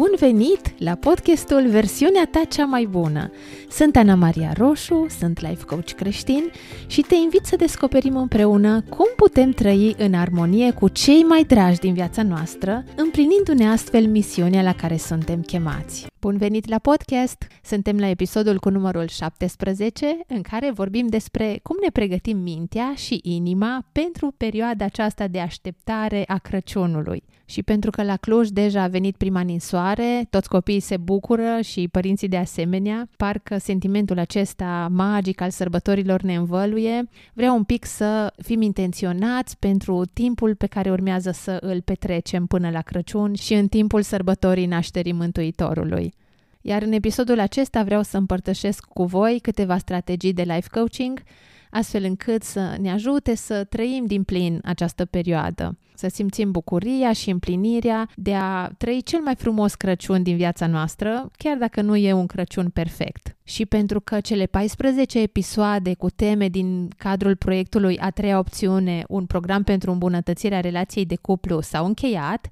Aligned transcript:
Bun 0.00 0.09
venit 0.20 0.74
la 0.78 0.94
podcastul 0.94 1.68
Versiunea 1.68 2.28
ta 2.30 2.42
cea 2.48 2.64
mai 2.64 2.84
bună! 2.84 3.30
Sunt 3.70 3.96
Ana 3.96 4.14
Maria 4.14 4.52
Roșu, 4.52 5.06
sunt 5.18 5.40
life 5.40 5.64
coach 5.64 5.90
creștin 5.90 6.50
și 6.86 7.00
te 7.00 7.14
invit 7.14 7.44
să 7.44 7.56
descoperim 7.56 8.16
împreună 8.16 8.82
cum 8.88 9.06
putem 9.16 9.50
trăi 9.50 9.94
în 9.98 10.14
armonie 10.14 10.72
cu 10.72 10.88
cei 10.88 11.22
mai 11.22 11.44
dragi 11.44 11.78
din 11.78 11.94
viața 11.94 12.22
noastră, 12.22 12.84
împlinindu-ne 12.96 13.68
astfel 13.68 14.06
misiunea 14.06 14.62
la 14.62 14.74
care 14.74 14.96
suntem 14.96 15.40
chemați. 15.40 16.06
Bun 16.20 16.36
venit 16.36 16.68
la 16.68 16.78
podcast! 16.78 17.46
Suntem 17.62 17.98
la 17.98 18.08
episodul 18.08 18.58
cu 18.58 18.68
numărul 18.68 19.08
17, 19.08 20.18
în 20.26 20.42
care 20.42 20.70
vorbim 20.70 21.06
despre 21.06 21.60
cum 21.62 21.76
ne 21.82 21.90
pregătim 21.92 22.38
mintea 22.38 22.92
și 22.96 23.20
inima 23.22 23.86
pentru 23.92 24.34
perioada 24.36 24.84
aceasta 24.84 25.28
de 25.28 25.40
așteptare 25.40 26.24
a 26.26 26.38
Crăciunului. 26.38 27.22
Și 27.44 27.62
pentru 27.62 27.90
că 27.90 28.02
la 28.02 28.16
Cluj 28.16 28.48
deja 28.48 28.82
a 28.82 28.88
venit 28.88 29.16
prima 29.16 29.40
ninsoare, 29.40 30.09
toți 30.30 30.48
copiii 30.48 30.80
se 30.80 30.96
bucură 30.96 31.58
și 31.62 31.88
părinții 31.88 32.28
de 32.28 32.36
asemenea, 32.36 33.08
parcă 33.16 33.58
sentimentul 33.58 34.18
acesta 34.18 34.88
magic 34.90 35.40
al 35.40 35.50
sărbătorilor 35.50 36.22
ne 36.22 36.34
învăluie, 36.34 37.08
vreau 37.32 37.56
un 37.56 37.64
pic 37.64 37.84
să 37.84 38.32
fim 38.42 38.60
intenționați 38.62 39.58
pentru 39.58 40.04
timpul 40.12 40.54
pe 40.54 40.66
care 40.66 40.90
urmează 40.90 41.30
să 41.30 41.58
îl 41.60 41.80
petrecem 41.80 42.46
până 42.46 42.70
la 42.70 42.80
Crăciun 42.80 43.34
și 43.34 43.54
în 43.54 43.68
timpul 43.68 44.02
sărbătorii 44.02 44.66
nașterii 44.66 45.12
Mântuitorului. 45.12 46.12
Iar 46.60 46.82
în 46.82 46.92
episodul 46.92 47.40
acesta 47.40 47.82
vreau 47.82 48.02
să 48.02 48.16
împărtășesc 48.16 48.84
cu 48.84 49.04
voi 49.04 49.38
câteva 49.42 49.78
strategii 49.78 50.32
de 50.32 50.42
life 50.42 50.68
coaching, 50.70 51.22
astfel 51.70 52.04
încât 52.04 52.42
să 52.42 52.76
ne 52.80 52.90
ajute 52.90 53.34
să 53.34 53.64
trăim 53.64 54.06
din 54.06 54.22
plin 54.22 54.60
această 54.64 55.04
perioadă, 55.04 55.78
să 55.94 56.08
simțim 56.08 56.50
bucuria 56.50 57.12
și 57.12 57.30
împlinirea 57.30 58.08
de 58.16 58.34
a 58.34 58.68
trăi 58.78 59.02
cel 59.02 59.20
mai 59.20 59.34
frumos 59.34 59.74
Crăciun 59.74 60.22
din 60.22 60.36
viața 60.36 60.66
noastră, 60.66 61.30
chiar 61.36 61.56
dacă 61.56 61.80
nu 61.80 61.96
e 61.96 62.12
un 62.12 62.26
Crăciun 62.26 62.68
perfect. 62.68 63.36
Și 63.44 63.66
pentru 63.66 64.00
că 64.00 64.20
cele 64.20 64.46
14 64.46 65.20
episoade 65.20 65.94
cu 65.94 66.10
teme 66.10 66.48
din 66.48 66.88
cadrul 66.96 67.36
proiectului 67.36 67.98
A 67.98 68.10
treia 68.10 68.38
opțiune, 68.38 69.04
un 69.08 69.26
program 69.26 69.62
pentru 69.62 69.92
îmbunătățirea 69.92 70.60
relației 70.60 71.06
de 71.06 71.16
cuplu, 71.16 71.60
s-au 71.60 71.86
încheiat, 71.86 72.48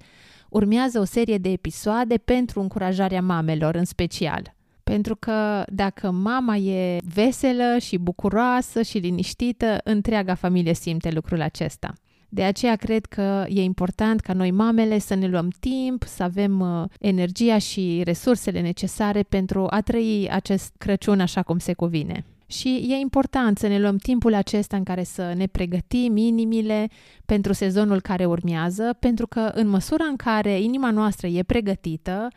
urmează 0.48 0.98
o 1.00 1.05
serie 1.05 1.39
de 1.39 1.48
episoade 1.48 2.16
pentru 2.16 2.61
încurajarea 2.61 3.22
mamelor 3.22 3.74
în 3.74 3.84
special. 3.84 4.56
Pentru 4.89 5.17
că 5.17 5.64
dacă 5.67 6.11
mama 6.11 6.56
e 6.56 6.98
veselă 7.14 7.77
și 7.81 7.98
bucuroasă 7.98 8.83
și 8.83 8.98
liniștită, 8.98 9.80
întreaga 9.84 10.34
familie 10.34 10.75
simte 10.75 11.11
lucrul 11.11 11.41
acesta. 11.41 11.92
De 12.28 12.42
aceea 12.42 12.77
cred 12.77 13.05
că 13.05 13.45
e 13.48 13.62
important 13.62 14.20
ca 14.20 14.33
noi 14.33 14.50
mamele 14.50 14.98
să 14.98 15.14
ne 15.14 15.27
luăm 15.27 15.48
timp, 15.61 16.03
să 16.03 16.22
avem 16.22 16.61
uh, 16.61 16.84
energia 17.00 17.58
și 17.58 18.00
resursele 18.05 18.61
necesare 18.61 19.22
pentru 19.22 19.67
a 19.70 19.80
trăi 19.80 20.28
acest 20.30 20.75
Crăciun 20.78 21.20
așa 21.20 21.42
cum 21.42 21.58
se 21.58 21.73
cuvine. 21.73 22.25
Și 22.47 22.86
e 22.91 22.95
important 22.95 23.58
să 23.58 23.67
ne 23.67 23.78
luăm 23.78 23.97
timpul 23.97 24.34
acesta 24.34 24.77
în 24.77 24.83
care 24.83 25.02
să 25.02 25.33
ne 25.36 25.47
pregătim 25.47 26.17
inimile 26.17 26.89
pentru 27.25 27.52
sezonul 27.52 28.00
care 28.00 28.25
urmează, 28.25 28.97
pentru 28.98 29.27
că 29.27 29.50
în 29.55 29.69
măsura 29.69 30.05
în 30.05 30.17
care 30.17 30.61
inima 30.61 30.91
noastră 30.91 31.27
e 31.27 31.42
pregătită, 31.42 32.28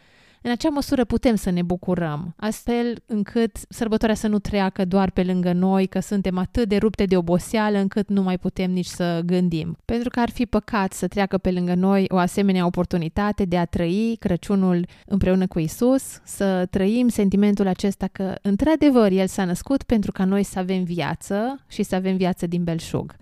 în 0.42 0.52
acea 0.52 0.70
măsură 0.70 1.06
putem 1.06 1.36
să 1.36 1.50
ne 1.50 1.62
bucurăm, 1.62 2.34
astfel 2.38 3.04
încât 3.06 3.58
sărbătoarea 3.70 4.16
să 4.16 4.28
nu 4.28 4.40
treacă 4.40 4.86
doar 4.86 5.12
pe 5.12 5.24
lângă 5.24 5.54
noi, 5.54 5.88
că 5.88 6.00
suntem 6.00 6.38
atât 6.38 6.68
de 6.68 6.78
rupte 6.78 7.06
de 7.06 7.18
oboseală 7.18 7.78
încât 7.78 8.10
nu 8.10 8.22
mai 8.22 8.38
putem 8.38 8.72
nici 8.72 8.86
să 8.86 9.22
gândim. 9.26 9.78
Pentru 9.86 10.10
că 10.10 10.20
ar 10.20 10.30
fi 10.30 10.46
păcat 10.46 10.94
să 10.94 11.08
treacă 11.08 11.38
pe 11.38 11.52
lângă 11.52 11.74
noi 11.74 12.06
o 12.10 12.18
asemenea 12.18 12.66
oportunitate 12.66 13.46
de 13.46 13.58
a 13.58 13.66
trăi 13.66 14.16
Crăciunul 14.20 14.86
împreună 15.06 15.48
cu 15.48 15.60
Isus, 15.60 16.20
să 16.24 16.68
trăim 16.70 17.08
sentimentul 17.08 17.68
acesta 17.68 18.08
că, 18.12 18.36
într-adevăr, 18.42 19.12
El 19.12 19.28
s-a 19.28 19.46
născut 19.46 19.84
pentru 19.84 20.12
ca 20.12 20.26
noi 20.26 20.44
să 20.44 20.60
avem 20.60 20.84
viață 20.84 21.66
și 21.68 21.84
să 21.84 21.96
avem 21.96 22.18
viață 22.18 22.48
din 22.48 22.64
belșug. 22.64 23.16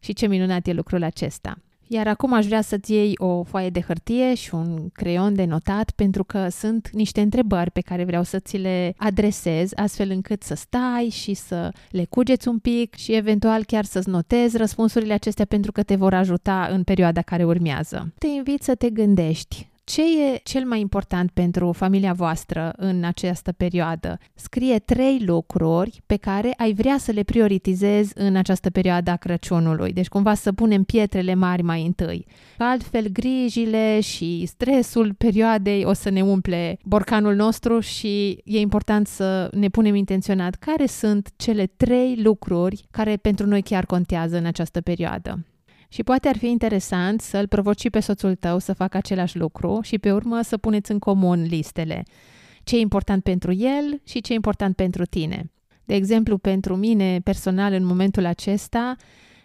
Și 0.00 0.12
ce 0.12 0.26
minunat 0.26 0.66
e 0.66 0.72
lucrul 0.72 1.02
acesta! 1.02 1.58
Iar 1.92 2.06
acum 2.06 2.32
aș 2.32 2.46
vrea 2.46 2.60
să-ți 2.60 2.92
iei 2.92 3.14
o 3.16 3.42
foaie 3.42 3.70
de 3.70 3.80
hârtie 3.80 4.34
și 4.34 4.54
un 4.54 4.88
creion 4.92 5.34
de 5.34 5.44
notat 5.44 5.90
pentru 5.90 6.24
că 6.24 6.48
sunt 6.48 6.90
niște 6.92 7.20
întrebări 7.20 7.70
pe 7.70 7.80
care 7.80 8.04
vreau 8.04 8.22
să 8.22 8.38
ți 8.38 8.56
le 8.56 8.94
adresez 8.96 9.70
astfel 9.74 10.10
încât 10.10 10.42
să 10.42 10.54
stai 10.54 11.08
și 11.12 11.34
să 11.34 11.72
le 11.90 12.04
cugeți 12.04 12.48
un 12.48 12.58
pic 12.58 12.94
și 12.94 13.14
eventual 13.14 13.64
chiar 13.64 13.84
să-ți 13.84 14.08
notezi 14.08 14.56
răspunsurile 14.56 15.12
acestea 15.12 15.44
pentru 15.44 15.72
că 15.72 15.82
te 15.82 15.94
vor 15.94 16.14
ajuta 16.14 16.68
în 16.70 16.82
perioada 16.82 17.22
care 17.22 17.44
urmează. 17.44 18.12
Te 18.18 18.26
invit 18.26 18.62
să 18.62 18.74
te 18.74 18.90
gândești 18.90 19.69
ce 19.90 20.02
e 20.02 20.40
cel 20.42 20.64
mai 20.64 20.80
important 20.80 21.30
pentru 21.30 21.72
familia 21.72 22.12
voastră 22.12 22.72
în 22.76 23.04
această 23.04 23.52
perioadă? 23.52 24.18
Scrie 24.34 24.78
trei 24.78 25.22
lucruri 25.26 26.02
pe 26.06 26.16
care 26.16 26.54
ai 26.56 26.72
vrea 26.72 26.96
să 26.98 27.12
le 27.12 27.22
prioritizezi 27.22 28.12
în 28.14 28.36
această 28.36 28.70
perioadă 28.70 29.10
a 29.10 29.16
Crăciunului. 29.16 29.92
Deci 29.92 30.08
cumva 30.08 30.34
să 30.34 30.52
punem 30.52 30.82
pietrele 30.82 31.34
mari 31.34 31.62
mai 31.62 31.86
întâi. 31.86 32.26
Altfel, 32.58 33.08
grijile 33.08 34.00
și 34.00 34.46
stresul 34.46 35.14
perioadei 35.18 35.84
o 35.84 35.92
să 35.92 36.10
ne 36.10 36.22
umple 36.22 36.78
borcanul 36.84 37.34
nostru 37.34 37.80
și 37.80 38.42
e 38.44 38.58
important 38.58 39.06
să 39.06 39.50
ne 39.52 39.68
punem 39.68 39.94
intenționat 39.94 40.54
care 40.54 40.86
sunt 40.86 41.28
cele 41.36 41.66
trei 41.66 42.20
lucruri 42.22 42.84
care 42.90 43.16
pentru 43.16 43.46
noi 43.46 43.62
chiar 43.62 43.86
contează 43.86 44.36
în 44.36 44.44
această 44.44 44.80
perioadă. 44.80 45.44
Și 45.92 46.02
poate 46.02 46.28
ar 46.28 46.36
fi 46.36 46.46
interesant 46.46 47.20
să-l 47.20 47.46
provoci 47.46 47.90
pe 47.90 48.00
soțul 48.00 48.34
tău 48.34 48.58
să 48.58 48.72
facă 48.72 48.96
același 48.96 49.38
lucru 49.38 49.80
și 49.82 49.98
pe 49.98 50.12
urmă 50.12 50.42
să 50.42 50.56
puneți 50.56 50.90
în 50.90 50.98
comun 50.98 51.42
listele. 51.42 52.04
Ce 52.64 52.76
e 52.76 52.80
important 52.80 53.22
pentru 53.22 53.52
el 53.52 54.00
și 54.04 54.20
ce 54.20 54.32
e 54.32 54.34
important 54.34 54.76
pentru 54.76 55.04
tine. 55.04 55.50
De 55.84 55.94
exemplu, 55.94 56.38
pentru 56.38 56.76
mine 56.76 57.20
personal 57.20 57.72
în 57.72 57.84
momentul 57.84 58.24
acesta, 58.24 58.96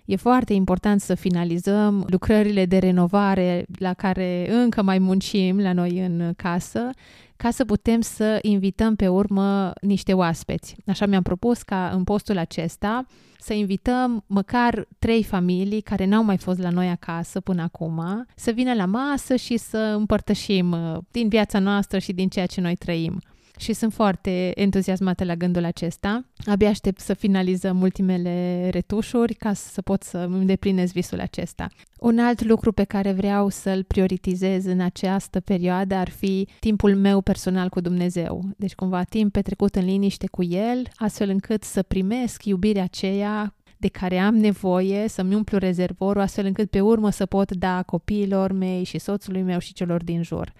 E 0.06 0.16
foarte 0.16 0.54
important 0.54 1.02
să 1.02 1.16
finalizăm 1.16 2.06
lucrările 2.10 2.66
de 2.66 2.78
renovare 2.78 3.66
la 3.80 3.94
care 3.94 4.48
încă 4.52 4.82
mai 4.82 5.00
muncim 5.00 5.60
la 5.60 5.74
noi 5.74 6.00
în 6.00 6.34
casă, 6.36 6.90
ca 7.38 7.52
să 7.52 7.66
putem 7.66 8.02
să 8.02 8.40
invităm 8.42 8.96
pe 8.96 9.08
urmă 9.08 9.72
niște 9.82 10.14
oaspeți. 10.14 10.76
Așa 10.88 11.06
mi-am 11.06 11.22
propus 11.22 11.62
ca 11.62 11.90
în 11.94 12.04
postul 12.04 12.38
acesta 12.38 13.06
să 13.40 13.54
invităm 13.54 14.24
măcar 14.28 14.88
trei 15.00 15.24
familii 15.24 15.82
care 15.82 16.06
n-au 16.06 16.24
mai 16.24 16.38
fost 16.38 16.60
la 16.60 16.70
noi 16.70 16.90
acasă 16.90 17.40
până 17.40 17.62
acum, 17.62 18.26
să 18.36 18.52
vină 18.52 18.74
la 18.74 18.86
masă 18.86 19.36
și 19.36 19.58
să 19.58 19.78
împărtășim 19.78 20.72
uh, 20.72 20.98
din 21.12 21.28
viața 21.28 21.60
noastră 21.60 22.00
și 22.00 22.14
din 22.14 22.28
ceea 22.28 22.46
ce 22.46 22.62
noi 22.62 22.76
trăim 22.76 23.22
și 23.58 23.74
sunt 23.74 23.94
foarte 23.94 24.62
entuziasmată 24.62 25.24
la 25.24 25.36
gândul 25.36 25.64
acesta. 25.64 26.26
Abia 26.46 26.70
aștept 26.70 27.00
să 27.00 27.14
finalizăm 27.14 27.82
ultimele 27.82 28.70
retușuri 28.72 29.34
ca 29.34 29.54
să 29.54 29.82
pot 29.82 30.04
să 30.04 30.18
îmi 30.18 30.38
îndeplinez 30.38 30.92
visul 30.92 31.20
acesta. 31.20 31.68
Un 32.00 32.20
alt 32.20 32.44
lucru 32.44 32.72
pe 32.72 32.84
care 32.84 33.12
vreau 33.12 33.50
să-l 33.50 33.84
prioritizez 33.84 34.66
în 34.66 34.80
această 34.80 35.40
perioadă 35.40 35.96
ar 35.96 36.10
fi 36.10 36.48
timpul 36.60 36.96
meu 36.96 37.22
personal 37.22 37.70
cu 37.70 37.80
Dumnezeu. 37.80 38.44
Deci 38.58 38.76
cumva 38.76 39.04
timp 39.04 39.32
petrecut 39.32 39.76
în 39.76 39.86
liniște 39.86 40.28
cu 40.28 40.44
El, 40.44 40.88
astfel 40.96 41.30
încât 41.30 41.64
să 41.64 41.82
primesc 41.82 42.46
iubirea 42.46 42.84
aceea 42.84 43.54
de 43.78 43.88
care 43.88 44.18
am 44.18 44.36
nevoie 44.36 45.08
să-mi 45.08 45.36
umplu 45.36 45.58
rezervorul, 45.58 46.22
astfel 46.22 46.46
încât 46.46 46.70
pe 46.70 46.82
urmă 46.82 47.10
să 47.10 47.26
pot 47.26 47.52
da 47.52 47.84
copiilor 47.84 48.52
mei 48.52 48.84
și 48.84 48.98
soțului 48.98 49.42
meu 49.42 49.60
și 49.60 49.74
celor 49.74 50.04
din 50.04 50.24
jur. 50.24 50.54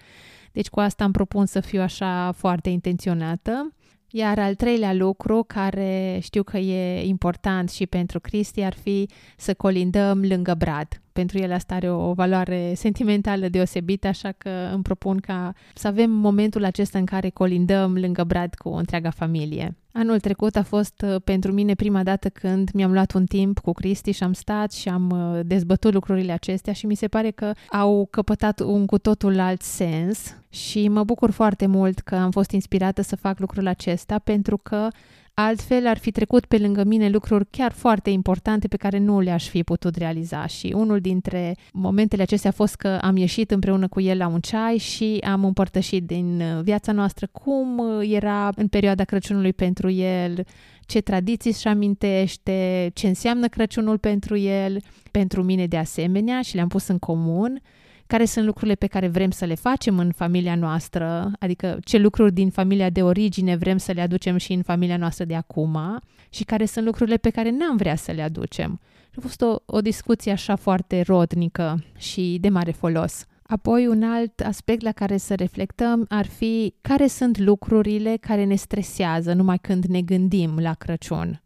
Deci 0.56 0.68
cu 0.68 0.80
asta 0.80 1.04
îmi 1.04 1.12
propun 1.12 1.46
să 1.46 1.60
fiu 1.60 1.80
așa 1.80 2.32
foarte 2.32 2.68
intenționată. 2.68 3.74
Iar 4.10 4.38
al 4.38 4.54
treilea 4.54 4.92
lucru, 4.92 5.44
care 5.46 6.18
știu 6.22 6.42
că 6.42 6.58
e 6.58 7.06
important 7.06 7.70
și 7.70 7.86
pentru 7.86 8.20
Cristi, 8.20 8.60
ar 8.60 8.74
fi 8.74 9.08
să 9.36 9.54
colindăm 9.54 10.20
lângă 10.22 10.54
Brad. 10.54 11.00
Pentru 11.16 11.38
el 11.38 11.52
asta 11.52 11.74
are 11.74 11.90
o 11.90 12.12
valoare 12.12 12.72
sentimentală 12.74 13.48
deosebită, 13.48 14.06
așa 14.06 14.32
că 14.38 14.50
îmi 14.72 14.82
propun 14.82 15.16
ca 15.18 15.52
să 15.74 15.86
avem 15.86 16.10
momentul 16.10 16.64
acesta 16.64 16.98
în 16.98 17.04
care 17.04 17.28
colindăm 17.28 17.94
lângă 17.94 18.24
Brad 18.24 18.54
cu 18.54 18.68
întreaga 18.68 19.10
familie. 19.10 19.76
Anul 19.92 20.20
trecut 20.20 20.56
a 20.56 20.62
fost 20.62 21.04
uh, 21.06 21.16
pentru 21.24 21.52
mine 21.52 21.74
prima 21.74 22.02
dată 22.02 22.28
când 22.28 22.70
mi-am 22.74 22.92
luat 22.92 23.12
un 23.12 23.24
timp 23.24 23.58
cu 23.58 23.72
Cristi 23.72 24.10
și 24.10 24.22
am 24.22 24.32
stat 24.32 24.72
și 24.72 24.88
am 24.88 25.10
uh, 25.10 25.40
dezbătut 25.44 25.92
lucrurile 25.92 26.32
acestea 26.32 26.72
și 26.72 26.86
mi 26.86 26.94
se 26.94 27.08
pare 27.08 27.30
că 27.30 27.52
au 27.70 28.08
căpătat 28.10 28.60
un 28.60 28.86
cu 28.86 28.98
totul 28.98 29.38
alt 29.38 29.62
sens 29.62 30.36
și 30.50 30.88
mă 30.88 31.04
bucur 31.04 31.30
foarte 31.30 31.66
mult 31.66 31.98
că 31.98 32.14
am 32.14 32.30
fost 32.30 32.50
inspirată 32.50 33.02
să 33.02 33.16
fac 33.16 33.38
lucrul 33.38 33.66
acesta 33.66 34.18
pentru 34.18 34.56
că 34.56 34.88
Altfel 35.38 35.86
ar 35.86 35.98
fi 35.98 36.10
trecut 36.10 36.46
pe 36.46 36.58
lângă 36.58 36.84
mine 36.84 37.08
lucruri 37.08 37.46
chiar 37.50 37.72
foarte 37.72 38.10
importante 38.10 38.68
pe 38.68 38.76
care 38.76 38.98
nu 38.98 39.20
le-aș 39.20 39.48
fi 39.48 39.62
putut 39.62 39.96
realiza 39.96 40.46
și 40.46 40.72
unul 40.76 41.00
dintre 41.00 41.56
momentele 41.72 42.22
acestea 42.22 42.50
a 42.50 42.52
fost 42.52 42.74
că 42.74 42.98
am 43.02 43.16
ieșit 43.16 43.50
împreună 43.50 43.88
cu 43.88 44.00
el 44.00 44.18
la 44.18 44.26
un 44.26 44.40
ceai 44.40 44.76
și 44.76 45.18
am 45.26 45.44
împărtășit 45.44 46.06
din 46.06 46.42
viața 46.62 46.92
noastră 46.92 47.28
cum 47.32 47.82
era 48.02 48.50
în 48.54 48.68
perioada 48.68 49.04
Crăciunului 49.04 49.52
pentru 49.52 49.90
el, 49.90 50.44
ce 50.86 51.00
tradiții 51.00 51.50
își 51.50 51.66
amintește, 51.66 52.90
ce 52.94 53.06
înseamnă 53.06 53.48
Crăciunul 53.48 53.98
pentru 53.98 54.36
el, 54.36 54.80
pentru 55.10 55.42
mine 55.42 55.66
de 55.66 55.76
asemenea 55.76 56.42
și 56.42 56.54
le-am 56.54 56.68
pus 56.68 56.86
în 56.86 56.98
comun 56.98 57.62
care 58.06 58.24
sunt 58.24 58.44
lucrurile 58.44 58.74
pe 58.74 58.86
care 58.86 59.08
vrem 59.08 59.30
să 59.30 59.44
le 59.44 59.54
facem 59.54 59.98
în 59.98 60.12
familia 60.12 60.54
noastră, 60.54 61.30
adică 61.38 61.78
ce 61.84 61.98
lucruri 61.98 62.32
din 62.32 62.50
familia 62.50 62.90
de 62.90 63.02
origine 63.02 63.56
vrem 63.56 63.76
să 63.76 63.92
le 63.92 64.00
aducem 64.00 64.36
și 64.36 64.52
în 64.52 64.62
familia 64.62 64.96
noastră 64.96 65.24
de 65.24 65.34
acum 65.34 65.98
și 66.30 66.44
care 66.44 66.64
sunt 66.64 66.84
lucrurile 66.84 67.16
pe 67.16 67.30
care 67.30 67.50
n-am 67.50 67.76
vrea 67.76 67.96
să 67.96 68.12
le 68.12 68.22
aducem. 68.22 68.80
A 69.16 69.20
fost 69.20 69.40
o, 69.40 69.56
o 69.66 69.80
discuție 69.80 70.32
așa 70.32 70.56
foarte 70.56 71.02
rodnică 71.06 71.84
și 71.98 72.38
de 72.40 72.48
mare 72.48 72.70
folos. 72.70 73.26
Apoi, 73.42 73.86
un 73.86 74.02
alt 74.02 74.40
aspect 74.40 74.82
la 74.82 74.92
care 74.92 75.16
să 75.16 75.34
reflectăm 75.34 76.04
ar 76.08 76.26
fi 76.26 76.74
care 76.80 77.06
sunt 77.06 77.38
lucrurile 77.38 78.16
care 78.16 78.44
ne 78.44 78.54
stresează 78.54 79.32
numai 79.32 79.58
când 79.58 79.84
ne 79.84 80.02
gândim 80.02 80.58
la 80.58 80.74
Crăciun. 80.74 81.42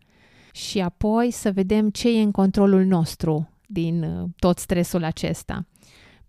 Și 0.52 0.80
apoi 0.80 1.30
să 1.30 1.52
vedem 1.52 1.90
ce 1.90 2.18
e 2.18 2.22
în 2.22 2.30
controlul 2.30 2.84
nostru 2.84 3.48
din 3.66 4.02
uh, 4.02 4.28
tot 4.38 4.58
stresul 4.58 5.04
acesta. 5.04 5.66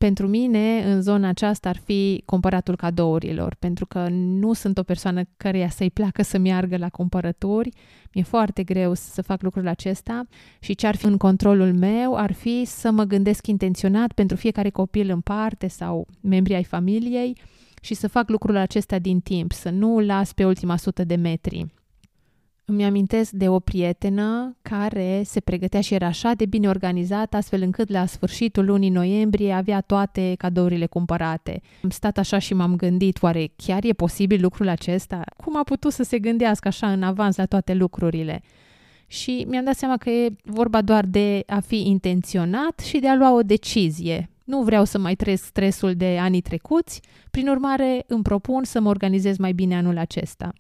Pentru 0.01 0.27
mine, 0.27 0.83
în 0.86 1.01
zona 1.01 1.27
aceasta 1.27 1.69
ar 1.69 1.77
fi 1.77 2.21
cumpăratul 2.25 2.75
cadourilor, 2.75 3.56
pentru 3.59 3.86
că 3.86 4.07
nu 4.12 4.53
sunt 4.53 4.77
o 4.77 4.83
persoană 4.83 5.21
căreia 5.38 5.69
să-i 5.69 5.92
placă 5.92 6.24
să 6.24 6.38
meargă 6.38 6.77
la 6.77 6.89
cumpărături. 6.89 7.69
Mi-e 8.13 8.24
foarte 8.24 8.63
greu 8.63 8.94
să 8.94 9.21
fac 9.21 9.42
lucrul 9.42 9.68
acesta 9.68 10.24
și 10.59 10.75
ce 10.75 10.88
ar 10.88 10.95
fi 10.95 11.06
în 11.06 11.18
controlul 11.18 11.74
meu 11.74 12.15
ar 12.15 12.31
fi 12.33 12.63
să 12.65 12.92
mă 12.92 13.03
gândesc 13.03 13.48
intenționat 13.48 14.12
pentru 14.12 14.38
fiecare 14.38 14.69
copil 14.69 15.09
în 15.09 15.19
parte 15.19 15.68
sau 15.68 16.07
membrii 16.21 16.56
ai 16.56 16.63
familiei 16.63 17.38
și 17.81 17.94
să 17.94 18.07
fac 18.07 18.30
lucrul 18.30 18.56
acesta 18.56 19.00
din 19.00 19.19
timp, 19.19 19.51
să 19.51 19.69
nu 19.69 20.00
las 20.00 20.33
pe 20.33 20.45
ultima 20.45 20.77
sută 20.77 21.03
de 21.03 21.15
metri. 21.15 21.65
Îmi 22.72 22.86
amintesc 22.86 23.32
de 23.32 23.50
o 23.50 23.60
prietenă 23.60 24.58
care 24.62 25.22
se 25.26 25.40
pregătea 25.40 25.82
și 25.82 25.94
era 25.94 26.06
așa 26.06 26.34
de 26.34 26.46
bine 26.46 26.68
organizată, 26.68 27.38
astfel 27.38 27.62
încât 27.62 27.90
la 27.90 28.06
sfârșitul 28.06 28.66
lunii 28.66 28.90
noiembrie 28.90 29.54
avea 29.54 29.82
toate 29.82 30.36
cadourile 30.38 30.86
cumpărate. 30.86 31.62
Am 31.84 31.90
stat 31.90 32.18
așa 32.18 32.38
și 32.38 32.54
m-am 32.54 32.76
gândit, 32.76 33.22
oare 33.22 33.52
chiar 33.56 33.84
e 33.84 33.94
posibil 33.94 34.42
lucrul 34.42 34.68
acesta? 34.68 35.22
Cum 35.44 35.58
a 35.58 35.64
putut 35.64 35.92
să 35.92 36.04
se 36.04 36.20
gândească 36.20 36.68
așa 36.68 36.92
în 36.92 37.04
avans 37.04 37.36
la 37.36 37.46
toate 37.46 37.74
lucrurile? 37.74 38.42
Și 39.08 39.46
mi-am 39.50 39.64
dat 39.64 39.76
seama 39.76 39.98
că 39.98 40.10
e 40.10 40.36
vorba 40.44 40.82
doar 40.82 41.06
de 41.06 41.44
a 41.48 41.60
fi 41.60 41.88
intenționat 41.88 42.80
și 42.80 43.00
de 43.00 43.08
a 43.08 43.16
lua 43.16 43.34
o 43.34 43.42
decizie. 43.42 44.30
Nu 44.44 44.62
vreau 44.62 44.84
să 44.84 44.98
mai 44.98 45.16
trăiesc 45.16 45.44
stresul 45.44 45.96
de 45.96 46.18
anii 46.20 46.42
trecuți, 46.42 47.02
prin 47.32 47.48
urmare 47.48 48.04
îmi 48.08 48.24
propun 48.24 48.64
să 48.64 48.80
mă 48.80 48.90
organizez 48.90 49.38
mai 49.38 49.52
bine 49.52 49.76
anul 49.76 49.98
acesta. 49.98 50.54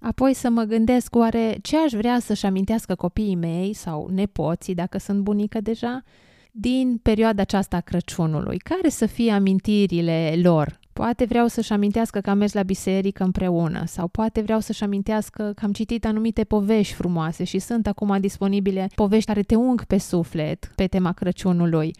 Apoi 0.00 0.34
să 0.34 0.50
mă 0.50 0.62
gândesc 0.62 1.16
oare 1.16 1.58
ce 1.62 1.76
aș 1.78 1.92
vrea 1.92 2.18
să-și 2.18 2.46
amintească 2.46 2.94
copiii 2.94 3.34
mei 3.34 3.72
sau 3.74 4.08
nepoții, 4.12 4.74
dacă 4.74 4.98
sunt 4.98 5.20
bunică 5.20 5.60
deja, 5.60 6.02
din 6.50 6.98
perioada 7.02 7.42
aceasta 7.42 7.76
a 7.76 7.80
Crăciunului. 7.80 8.58
Care 8.58 8.88
să 8.88 9.06
fie 9.06 9.32
amintirile 9.32 10.34
lor? 10.42 10.78
Poate 10.92 11.24
vreau 11.24 11.46
să-și 11.46 11.72
amintească 11.72 12.20
că 12.20 12.30
am 12.30 12.38
mers 12.38 12.52
la 12.52 12.62
biserică 12.62 13.24
împreună 13.24 13.82
sau 13.86 14.08
poate 14.08 14.40
vreau 14.40 14.60
să-și 14.60 14.82
amintească 14.82 15.52
că 15.56 15.64
am 15.64 15.72
citit 15.72 16.04
anumite 16.04 16.44
povești 16.44 16.94
frumoase 16.94 17.44
și 17.44 17.58
sunt 17.58 17.86
acum 17.86 18.16
disponibile 18.20 18.88
povești 18.94 19.26
care 19.26 19.42
te 19.42 19.54
ung 19.54 19.84
pe 19.84 19.98
suflet 19.98 20.72
pe 20.74 20.86
tema 20.86 21.12
Crăciunului. 21.12 21.94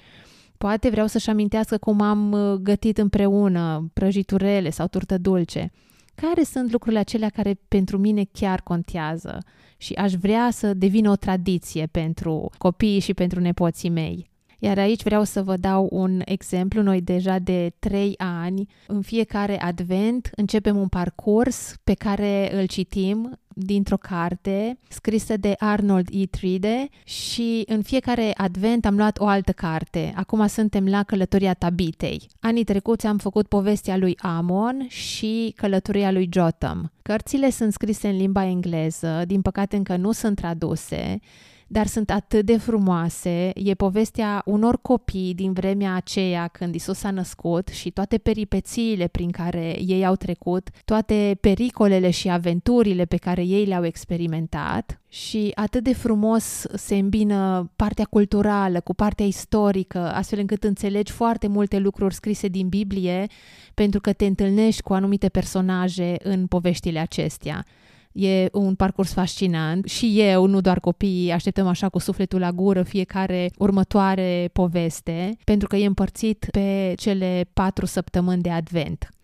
Poate 0.58 0.88
vreau 0.88 1.06
să-și 1.06 1.30
amintească 1.30 1.78
cum 1.78 2.00
am 2.00 2.32
uh, 2.32 2.52
gătit 2.52 2.98
împreună 2.98 3.90
prăjiturele 3.92 4.70
sau 4.70 4.86
turtă 4.86 5.18
dulce 5.18 5.72
care 6.16 6.42
sunt 6.42 6.72
lucrurile 6.72 7.00
acelea 7.00 7.28
care 7.28 7.58
pentru 7.68 7.98
mine 7.98 8.24
chiar 8.32 8.60
contează 8.60 9.38
și 9.76 9.92
aș 9.92 10.12
vrea 10.12 10.50
să 10.50 10.74
devină 10.74 11.10
o 11.10 11.16
tradiție 11.16 11.86
pentru 11.86 12.50
copiii 12.58 13.00
și 13.00 13.14
pentru 13.14 13.40
nepoții 13.40 13.90
mei. 13.90 14.30
Iar 14.58 14.78
aici 14.78 15.02
vreau 15.02 15.24
să 15.24 15.42
vă 15.42 15.56
dau 15.56 15.88
un 15.90 16.20
exemplu. 16.24 16.82
Noi 16.82 17.00
deja 17.00 17.38
de 17.38 17.72
trei 17.78 18.14
ani, 18.16 18.66
în 18.86 19.02
fiecare 19.02 19.60
advent, 19.60 20.30
începem 20.34 20.76
un 20.76 20.88
parcurs 20.88 21.74
pe 21.84 21.94
care 21.94 22.60
îl 22.60 22.66
citim 22.66 23.38
dintr-o 23.58 23.96
carte 23.96 24.78
scrisă 24.88 25.36
de 25.36 25.54
Arnold 25.58 26.08
E. 26.10 26.26
Tride 26.26 26.88
și 27.04 27.62
în 27.66 27.82
fiecare 27.82 28.32
advent 28.36 28.86
am 28.86 28.96
luat 28.96 29.18
o 29.18 29.26
altă 29.26 29.52
carte. 29.52 30.12
Acum 30.16 30.46
suntem 30.46 30.88
la 30.88 31.02
Călătoria 31.02 31.54
Tabitei. 31.54 32.26
Anii 32.40 32.64
trecuți 32.64 33.06
am 33.06 33.18
făcut 33.18 33.46
povestea 33.46 33.96
lui 33.96 34.16
Amon 34.18 34.86
și 34.88 35.52
Călătoria 35.56 36.10
lui 36.10 36.28
Jotham. 36.32 36.92
Cărțile 37.02 37.50
sunt 37.50 37.72
scrise 37.72 38.08
în 38.08 38.16
limba 38.16 38.44
engleză, 38.44 39.22
din 39.26 39.40
păcate 39.40 39.76
încă 39.76 39.96
nu 39.96 40.12
sunt 40.12 40.36
traduse, 40.36 41.20
dar 41.66 41.86
sunt 41.86 42.10
atât 42.10 42.46
de 42.46 42.56
frumoase. 42.56 43.50
E 43.54 43.74
povestea 43.74 44.42
unor 44.44 44.78
copii 44.82 45.34
din 45.34 45.52
vremea 45.52 45.94
aceea 45.94 46.48
când 46.48 46.74
Isus 46.74 47.02
a 47.02 47.10
născut 47.10 47.68
și 47.68 47.90
toate 47.90 48.18
peripețiile 48.18 49.06
prin 49.06 49.30
care 49.30 49.76
ei 49.86 50.06
au 50.06 50.14
trecut, 50.14 50.68
toate 50.84 51.38
pericolele 51.40 52.10
și 52.10 52.28
aventurile 52.28 53.04
pe 53.04 53.16
care 53.16 53.42
ei 53.46 53.64
le-au 53.64 53.84
experimentat 53.84 55.00
și 55.08 55.52
atât 55.54 55.82
de 55.82 55.92
frumos 55.92 56.64
se 56.74 56.96
îmbină 56.96 57.70
partea 57.76 58.04
culturală 58.04 58.80
cu 58.80 58.94
partea 58.94 59.26
istorică, 59.26 59.98
astfel 59.98 60.38
încât 60.38 60.64
înțelegi 60.64 61.12
foarte 61.12 61.46
multe 61.46 61.78
lucruri 61.78 62.14
scrise 62.14 62.48
din 62.48 62.68
Biblie 62.68 63.26
pentru 63.74 64.00
că 64.00 64.12
te 64.12 64.26
întâlnești 64.26 64.82
cu 64.82 64.92
anumite 64.92 65.28
personaje 65.28 66.16
în 66.22 66.46
poveștile 66.46 66.98
acestea. 66.98 67.64
E 68.12 68.48
un 68.52 68.74
parcurs 68.74 69.12
fascinant 69.12 69.88
și 69.88 70.20
eu, 70.20 70.46
nu 70.46 70.60
doar 70.60 70.80
copiii, 70.80 71.32
așteptăm 71.32 71.66
așa 71.66 71.88
cu 71.88 71.98
sufletul 71.98 72.40
la 72.40 72.52
gură 72.52 72.82
fiecare 72.82 73.50
următoare 73.58 74.48
poveste, 74.52 75.36
pentru 75.44 75.68
că 75.68 75.76
e 75.76 75.86
împărțit 75.86 76.46
pe 76.50 76.94
cele 76.96 77.48
patru 77.52 77.86
săptămâni 77.86 78.42
de 78.42 78.50
advent 78.50 79.15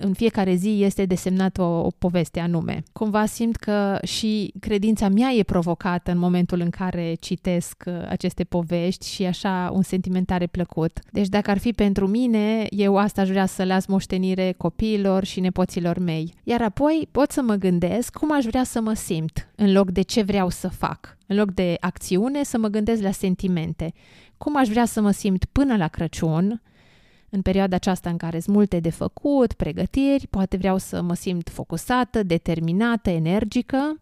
în 0.00 0.12
fiecare 0.12 0.54
zi 0.54 0.82
este 0.82 1.04
desemnată 1.04 1.62
o, 1.62 1.84
o 1.84 1.90
poveste 1.98 2.40
anume. 2.40 2.82
Cumva 2.92 3.26
simt 3.26 3.56
că 3.56 3.98
și 4.02 4.52
credința 4.60 5.08
mea 5.08 5.30
e 5.30 5.42
provocată 5.42 6.10
în 6.10 6.18
momentul 6.18 6.60
în 6.60 6.70
care 6.70 7.14
citesc 7.20 7.82
uh, 7.86 7.94
aceste 8.08 8.44
povești 8.44 9.08
și 9.08 9.24
așa 9.24 9.70
un 9.72 9.82
sentiment 9.82 10.26
tare 10.26 10.46
plăcut. 10.46 10.98
Deci 11.12 11.28
dacă 11.28 11.50
ar 11.50 11.58
fi 11.58 11.72
pentru 11.72 12.06
mine, 12.06 12.66
eu 12.70 12.96
asta 12.96 13.20
aș 13.20 13.28
vrea 13.28 13.46
să 13.46 13.64
las 13.64 13.86
moștenire 13.86 14.54
copiilor 14.56 15.24
și 15.24 15.40
nepoților 15.40 15.98
mei. 15.98 16.34
Iar 16.44 16.62
apoi 16.62 17.08
pot 17.10 17.30
să 17.30 17.42
mă 17.42 17.54
gândesc 17.54 18.12
cum 18.12 18.32
aș 18.32 18.44
vrea 18.44 18.64
să 18.64 18.80
mă 18.80 18.92
simt 18.92 19.48
în 19.54 19.72
loc 19.72 19.90
de 19.90 20.02
ce 20.02 20.22
vreau 20.22 20.48
să 20.48 20.68
fac. 20.68 21.18
În 21.26 21.36
loc 21.36 21.50
de 21.52 21.76
acțiune, 21.80 22.42
să 22.42 22.58
mă 22.58 22.68
gândesc 22.68 23.02
la 23.02 23.10
sentimente. 23.10 23.92
Cum 24.38 24.56
aș 24.56 24.68
vrea 24.68 24.84
să 24.84 25.00
mă 25.00 25.10
simt 25.10 25.44
până 25.44 25.76
la 25.76 25.88
Crăciun, 25.88 26.62
în 27.30 27.42
perioada 27.42 27.76
aceasta 27.76 28.10
în 28.10 28.16
care 28.16 28.40
sunt 28.40 28.56
multe 28.56 28.80
de 28.80 28.90
făcut, 28.90 29.52
pregătiri, 29.52 30.26
poate 30.30 30.56
vreau 30.56 30.78
să 30.78 31.02
mă 31.02 31.14
simt 31.14 31.48
focusată, 31.48 32.22
determinată, 32.22 33.10
energică 33.10 34.00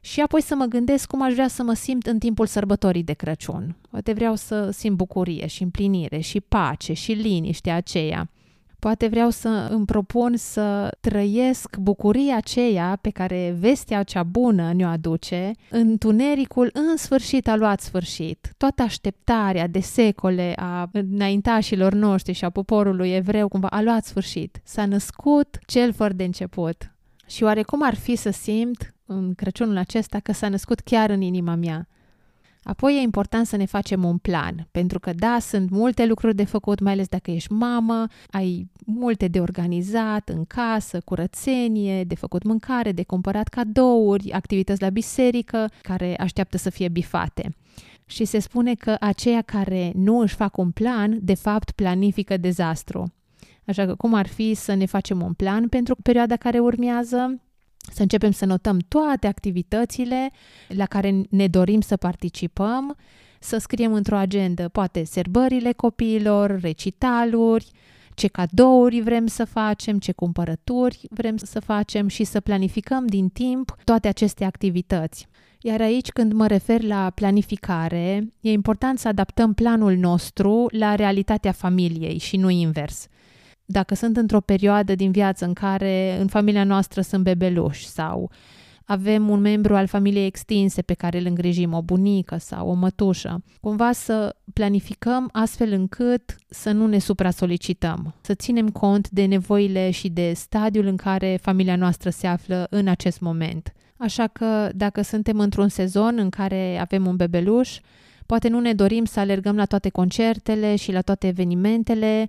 și 0.00 0.20
apoi 0.20 0.42
să 0.42 0.54
mă 0.54 0.64
gândesc 0.64 1.06
cum 1.06 1.22
aș 1.22 1.32
vrea 1.32 1.48
să 1.48 1.62
mă 1.62 1.72
simt 1.72 2.06
în 2.06 2.18
timpul 2.18 2.46
sărbătorii 2.46 3.02
de 3.02 3.12
Crăciun. 3.12 3.76
Poate 3.90 4.12
vreau 4.12 4.34
să 4.34 4.70
simt 4.70 4.96
bucurie 4.96 5.46
și 5.46 5.62
împlinire 5.62 6.18
și 6.18 6.40
pace 6.40 6.92
și 6.92 7.12
liniște 7.12 7.70
aceea. 7.70 8.28
Poate 8.78 9.06
vreau 9.06 9.30
să 9.30 9.68
îmi 9.70 9.84
propun 9.84 10.36
să 10.36 10.96
trăiesc 11.00 11.76
bucuria 11.76 12.36
aceea 12.36 12.98
pe 13.00 13.10
care 13.10 13.56
vestea 13.58 14.02
cea 14.02 14.22
bună 14.22 14.72
ne-o 14.72 14.88
aduce. 14.88 15.50
Întunericul 15.70 16.70
în 16.72 16.96
sfârșit 16.96 17.48
a 17.48 17.56
luat 17.56 17.80
sfârșit. 17.80 18.52
Toată 18.56 18.82
așteptarea 18.82 19.66
de 19.66 19.80
secole 19.80 20.52
a 20.56 20.88
înaintașilor 20.92 21.92
noștri 21.92 22.32
și 22.32 22.44
a 22.44 22.50
poporului 22.50 23.10
evreu 23.10 23.48
cumva 23.48 23.68
a 23.68 23.82
luat 23.82 24.04
sfârșit. 24.04 24.60
S-a 24.64 24.86
născut 24.86 25.58
cel 25.66 25.92
fără 25.92 26.12
de 26.12 26.24
început. 26.24 26.92
Și 27.26 27.42
oarecum 27.42 27.82
ar 27.82 27.94
fi 27.94 28.16
să 28.16 28.30
simt 28.30 28.94
în 29.06 29.34
Crăciunul 29.34 29.76
acesta 29.76 30.18
că 30.18 30.32
s-a 30.32 30.48
născut 30.48 30.80
chiar 30.80 31.10
în 31.10 31.20
inima 31.20 31.54
mea 31.54 31.88
Apoi 32.68 32.96
e 32.96 33.00
important 33.00 33.46
să 33.46 33.56
ne 33.56 33.64
facem 33.64 34.04
un 34.04 34.18
plan, 34.18 34.68
pentru 34.70 34.98
că 34.98 35.12
da, 35.12 35.36
sunt 35.40 35.70
multe 35.70 36.06
lucruri 36.06 36.34
de 36.34 36.44
făcut, 36.44 36.80
mai 36.80 36.92
ales 36.92 37.08
dacă 37.08 37.30
ești 37.30 37.52
mamă, 37.52 38.06
ai 38.30 38.70
multe 38.86 39.28
de 39.28 39.40
organizat 39.40 40.28
în 40.28 40.44
casă, 40.44 41.00
curățenie, 41.04 42.04
de 42.04 42.14
făcut 42.14 42.42
mâncare, 42.42 42.92
de 42.92 43.02
cumpărat 43.02 43.48
cadouri, 43.48 44.32
activități 44.32 44.82
la 44.82 44.90
biserică 44.90 45.70
care 45.82 46.16
așteaptă 46.18 46.56
să 46.56 46.70
fie 46.70 46.88
bifate. 46.88 47.54
Și 48.06 48.24
se 48.24 48.38
spune 48.38 48.74
că 48.74 48.96
aceia 49.00 49.42
care 49.42 49.92
nu 49.94 50.18
își 50.18 50.34
fac 50.34 50.56
un 50.56 50.70
plan, 50.70 51.18
de 51.20 51.34
fapt 51.34 51.70
planifică 51.70 52.36
dezastru. 52.36 53.12
Așa 53.66 53.86
că 53.86 53.94
cum 53.94 54.14
ar 54.14 54.26
fi 54.26 54.54
să 54.54 54.74
ne 54.74 54.86
facem 54.86 55.22
un 55.22 55.32
plan 55.32 55.68
pentru 55.68 55.96
perioada 56.02 56.36
care 56.36 56.58
urmează, 56.58 57.40
să 57.92 58.02
începem 58.02 58.30
să 58.30 58.44
notăm 58.44 58.78
toate 58.88 59.26
activitățile 59.26 60.30
la 60.68 60.86
care 60.86 61.22
ne 61.30 61.46
dorim 61.46 61.80
să 61.80 61.96
participăm, 61.96 62.96
să 63.40 63.58
scriem 63.58 63.92
într-o 63.92 64.16
agendă 64.16 64.68
poate 64.68 65.04
serbările 65.04 65.72
copiilor, 65.72 66.60
recitaluri, 66.60 67.70
ce 68.14 68.28
cadouri 68.28 69.00
vrem 69.00 69.26
să 69.26 69.44
facem, 69.44 69.98
ce 69.98 70.12
cumpărături 70.12 71.00
vrem 71.10 71.36
să 71.36 71.60
facem 71.60 72.08
și 72.08 72.24
să 72.24 72.40
planificăm 72.40 73.06
din 73.06 73.28
timp 73.28 73.76
toate 73.84 74.08
aceste 74.08 74.44
activități. 74.44 75.28
Iar 75.60 75.80
aici, 75.80 76.08
când 76.08 76.32
mă 76.32 76.46
refer 76.46 76.82
la 76.82 77.10
planificare, 77.14 78.32
e 78.40 78.50
important 78.50 78.98
să 78.98 79.08
adaptăm 79.08 79.54
planul 79.54 79.96
nostru 79.96 80.66
la 80.70 80.94
realitatea 80.94 81.52
familiei 81.52 82.18
și 82.18 82.36
nu 82.36 82.50
invers. 82.50 83.06
Dacă 83.70 83.94
sunt 83.94 84.16
într-o 84.16 84.40
perioadă 84.40 84.94
din 84.94 85.10
viață 85.10 85.44
în 85.44 85.52
care 85.52 86.16
în 86.20 86.26
familia 86.26 86.64
noastră 86.64 87.00
sunt 87.00 87.22
bebeluși 87.22 87.86
sau 87.86 88.30
avem 88.84 89.28
un 89.28 89.40
membru 89.40 89.76
al 89.76 89.86
familiei 89.86 90.26
extinse 90.26 90.82
pe 90.82 90.94
care 90.94 91.18
îl 91.18 91.26
îngrijim, 91.26 91.72
o 91.72 91.82
bunică 91.82 92.36
sau 92.36 92.68
o 92.68 92.72
mătușă, 92.72 93.42
cumva 93.60 93.92
să 93.92 94.36
planificăm 94.52 95.28
astfel 95.32 95.72
încât 95.72 96.36
să 96.48 96.70
nu 96.70 96.86
ne 96.86 96.98
supra-solicităm, 96.98 98.14
să 98.20 98.34
ținem 98.34 98.68
cont 98.68 99.10
de 99.10 99.24
nevoile 99.24 99.90
și 99.90 100.08
de 100.08 100.32
stadiul 100.34 100.86
în 100.86 100.96
care 100.96 101.38
familia 101.42 101.76
noastră 101.76 102.10
se 102.10 102.26
află 102.26 102.66
în 102.70 102.88
acest 102.88 103.20
moment. 103.20 103.72
Așa 103.96 104.26
că 104.26 104.70
dacă 104.74 105.02
suntem 105.02 105.38
într-un 105.38 105.68
sezon 105.68 106.18
în 106.18 106.28
care 106.30 106.78
avem 106.80 107.06
un 107.06 107.16
bebeluș, 107.16 107.78
poate 108.26 108.48
nu 108.48 108.60
ne 108.60 108.72
dorim 108.72 109.04
să 109.04 109.20
alergăm 109.20 109.56
la 109.56 109.64
toate 109.64 109.88
concertele 109.88 110.76
și 110.76 110.92
la 110.92 111.00
toate 111.00 111.26
evenimentele, 111.26 112.28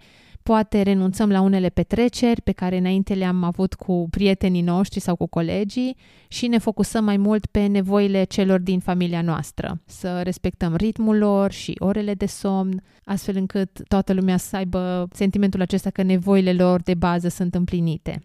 poate 0.50 0.82
renunțăm 0.82 1.30
la 1.30 1.42
unele 1.42 1.70
petreceri 1.70 2.42
pe 2.42 2.52
care 2.52 2.78
înainte 2.78 3.14
le-am 3.14 3.44
avut 3.44 3.74
cu 3.74 4.08
prietenii 4.10 4.62
noștri 4.62 5.00
sau 5.00 5.16
cu 5.16 5.26
colegii 5.26 5.96
și 6.28 6.48
ne 6.48 6.58
focusăm 6.58 7.04
mai 7.04 7.18
mult 7.18 7.46
pe 7.46 7.66
nevoile 7.66 8.24
celor 8.24 8.60
din 8.60 8.80
familia 8.80 9.22
noastră. 9.22 9.82
Să 9.86 10.22
respectăm 10.22 10.76
ritmul 10.76 11.18
lor 11.18 11.52
și 11.52 11.76
orele 11.80 12.14
de 12.14 12.26
somn, 12.26 12.84
astfel 13.04 13.36
încât 13.36 13.88
toată 13.88 14.14
lumea 14.14 14.38
să 14.38 14.56
aibă 14.56 15.08
sentimentul 15.12 15.62
acesta 15.62 15.90
că 15.90 16.02
nevoile 16.02 16.54
lor 16.54 16.82
de 16.82 16.94
bază 16.94 17.28
sunt 17.28 17.56
împlinite 17.56 18.24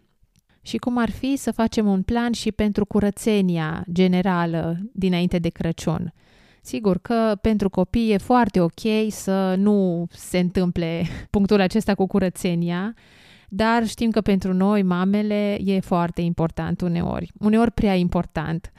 și 0.62 0.76
cum 0.76 0.98
ar 0.98 1.10
fi 1.10 1.36
să 1.36 1.52
facem 1.52 1.86
un 1.86 2.02
plan 2.02 2.32
și 2.32 2.52
pentru 2.52 2.84
curățenia 2.84 3.84
generală 3.92 4.78
dinainte 4.92 5.38
de 5.38 5.48
Crăciun. 5.48 6.12
Sigur 6.66 6.98
că 6.98 7.38
pentru 7.40 7.70
copii 7.70 8.12
e 8.12 8.16
foarte 8.16 8.60
ok 8.60 8.80
să 9.08 9.54
nu 9.58 10.06
se 10.10 10.38
întâmple 10.38 11.02
punctul 11.30 11.60
acesta 11.60 11.94
cu 11.94 12.06
curățenia, 12.06 12.94
dar 13.48 13.86
știm 13.86 14.10
că 14.10 14.20
pentru 14.20 14.52
noi, 14.52 14.82
mamele, 14.82 15.58
e 15.64 15.80
foarte 15.80 16.20
important 16.20 16.80
uneori, 16.80 17.32
uneori 17.38 17.70
prea 17.70 17.94
important. 17.94 18.72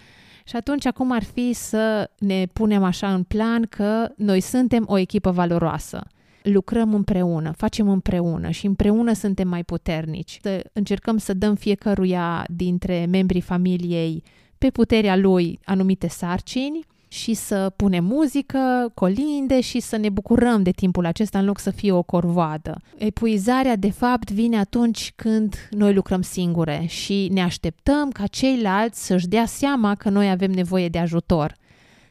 Și 0.47 0.55
atunci, 0.55 0.85
acum 0.85 1.11
ar 1.11 1.23
fi 1.23 1.53
să 1.53 2.09
ne 2.19 2.45
punem 2.53 2.83
așa 2.83 3.13
în 3.13 3.23
plan 3.23 3.63
că 3.63 4.11
noi 4.17 4.39
suntem 4.39 4.83
o 4.87 4.97
echipă 4.97 5.31
valoroasă 5.31 6.03
lucrăm 6.43 6.93
împreună, 6.93 7.51
facem 7.51 7.89
împreună 7.89 8.49
și 8.49 8.65
împreună 8.65 9.13
suntem 9.13 9.47
mai 9.47 9.63
puternici. 9.63 10.39
Să 10.41 10.69
încercăm 10.73 11.17
să 11.17 11.33
dăm 11.33 11.55
fiecăruia 11.55 12.45
dintre 12.49 13.05
membrii 13.09 13.41
familiei 13.41 14.23
pe 14.57 14.69
puterea 14.69 15.15
lui 15.15 15.59
anumite 15.63 16.07
sarcini 16.07 16.85
și 17.07 17.33
să 17.33 17.71
punem 17.75 18.03
muzică, 18.03 18.91
colinde 18.93 19.61
și 19.61 19.79
să 19.79 19.97
ne 19.97 20.09
bucurăm 20.09 20.63
de 20.63 20.71
timpul 20.71 21.05
acesta 21.05 21.39
în 21.39 21.45
loc 21.45 21.59
să 21.59 21.69
fie 21.69 21.91
o 21.91 22.03
corvoadă. 22.03 22.81
Epuizarea, 22.97 23.75
de 23.75 23.91
fapt, 23.91 24.31
vine 24.31 24.57
atunci 24.57 25.13
când 25.15 25.67
noi 25.71 25.93
lucrăm 25.93 26.21
singure 26.21 26.85
și 26.87 27.29
ne 27.31 27.41
așteptăm 27.41 28.09
ca 28.09 28.27
ceilalți 28.27 29.05
să-și 29.05 29.27
dea 29.27 29.45
seama 29.45 29.95
că 29.95 30.09
noi 30.09 30.29
avem 30.29 30.51
nevoie 30.51 30.89
de 30.89 30.97
ajutor– 30.97 31.55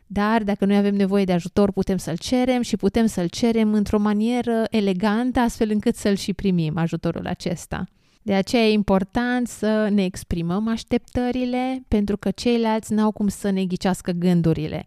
dar 0.06 0.42
dacă 0.42 0.64
noi 0.64 0.76
avem 0.76 0.94
nevoie 0.94 1.24
de 1.24 1.32
ajutor, 1.32 1.72
putem 1.72 1.96
să-l 1.96 2.16
cerem 2.16 2.62
și 2.62 2.76
putem 2.76 3.06
să-l 3.06 3.28
cerem 3.28 3.72
într-o 3.72 3.98
manieră 3.98 4.64
elegantă, 4.70 5.40
astfel 5.40 5.70
încât 5.70 5.96
să-l 5.96 6.14
și 6.16 6.32
primim 6.32 6.76
ajutorul 6.76 7.26
acesta. 7.26 7.84
De 8.26 8.34
aceea 8.34 8.62
e 8.62 8.72
important 8.72 9.48
să 9.48 9.88
ne 9.90 10.04
exprimăm 10.04 10.68
așteptările, 10.68 11.84
pentru 11.88 12.16
că 12.16 12.30
ceilalți 12.30 12.92
n-au 12.92 13.12
cum 13.12 13.28
să 13.28 13.50
ne 13.50 13.64
ghicească 13.64 14.10
gândurile. 14.10 14.86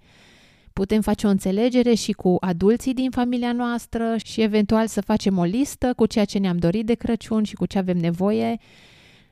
Putem 0.74 1.02
face 1.02 1.28
o 1.28 1.30
înțelegere 1.30 1.94
și 1.94 2.12
cu 2.12 2.36
adulții 2.40 2.94
din 2.94 3.12
familia 3.12 3.52
noastră 3.52 4.16
și 4.26 4.42
eventual 4.42 4.88
să 4.88 5.02
facem 5.02 5.38
o 5.38 5.44
listă 5.44 5.94
cu 5.96 6.06
ceea 6.06 6.26
ce 6.26 6.38
ne-am 6.38 6.58
dorit 6.58 6.86
de 6.86 6.94
Crăciun 6.94 7.44
și 7.44 7.56
cu 7.56 7.66
ce 7.66 7.78
avem 7.78 7.98
nevoie 7.98 8.58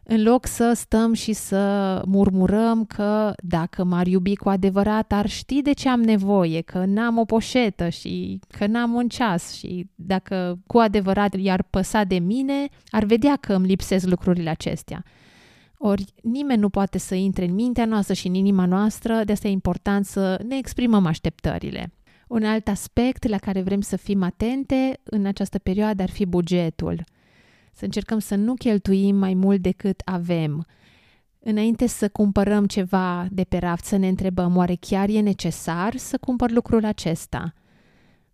în 0.07 0.23
loc 0.23 0.45
să 0.45 0.73
stăm 0.75 1.13
și 1.13 1.33
să 1.33 2.01
murmurăm 2.07 2.85
că 2.85 3.33
dacă 3.43 3.83
m-ar 3.83 4.07
iubi 4.07 4.35
cu 4.35 4.49
adevărat, 4.49 5.11
ar 5.11 5.29
ști 5.29 5.61
de 5.61 5.71
ce 5.71 5.89
am 5.89 6.01
nevoie, 6.01 6.61
că 6.61 6.83
n-am 6.85 7.17
o 7.17 7.25
poșetă 7.25 7.89
și 7.89 8.39
că 8.47 8.67
n-am 8.67 8.93
un 8.93 9.07
ceas 9.07 9.53
și 9.53 9.89
dacă 9.95 10.59
cu 10.67 10.77
adevărat 10.77 11.35
i-ar 11.35 11.63
păsa 11.69 12.03
de 12.03 12.19
mine, 12.19 12.67
ar 12.87 13.03
vedea 13.03 13.35
că 13.35 13.53
îmi 13.53 13.67
lipsesc 13.67 14.07
lucrurile 14.07 14.49
acestea. 14.49 15.03
Ori 15.77 16.05
nimeni 16.21 16.59
nu 16.59 16.69
poate 16.69 16.97
să 16.97 17.15
intre 17.15 17.45
în 17.45 17.53
mintea 17.53 17.85
noastră 17.85 18.13
și 18.13 18.27
în 18.27 18.33
inima 18.33 18.65
noastră, 18.65 19.23
de 19.23 19.31
asta 19.31 19.47
e 19.47 19.51
important 19.51 20.05
să 20.05 20.43
ne 20.47 20.57
exprimăm 20.57 21.05
așteptările. 21.05 21.93
Un 22.27 22.43
alt 22.43 22.67
aspect 22.67 23.27
la 23.27 23.37
care 23.37 23.61
vrem 23.61 23.81
să 23.81 23.95
fim 23.95 24.23
atente 24.23 24.99
în 25.03 25.25
această 25.25 25.59
perioadă 25.59 26.01
ar 26.01 26.09
fi 26.09 26.25
bugetul– 26.25 27.03
să 27.75 27.85
încercăm 27.85 28.19
să 28.19 28.35
nu 28.35 28.53
cheltuim 28.53 29.15
mai 29.15 29.33
mult 29.33 29.61
decât 29.61 30.01
avem. 30.05 30.65
Înainte 31.39 31.87
să 31.87 32.09
cumpărăm 32.09 32.65
ceva 32.65 33.27
de 33.31 33.43
pe 33.43 33.57
raft, 33.57 33.85
să 33.85 33.95
ne 33.95 34.07
întrebăm, 34.07 34.55
oare 34.55 34.75
chiar 34.79 35.09
e 35.09 35.19
necesar 35.19 35.95
să 35.95 36.17
cumpăr 36.17 36.51
lucrul 36.51 36.85
acesta? 36.85 37.53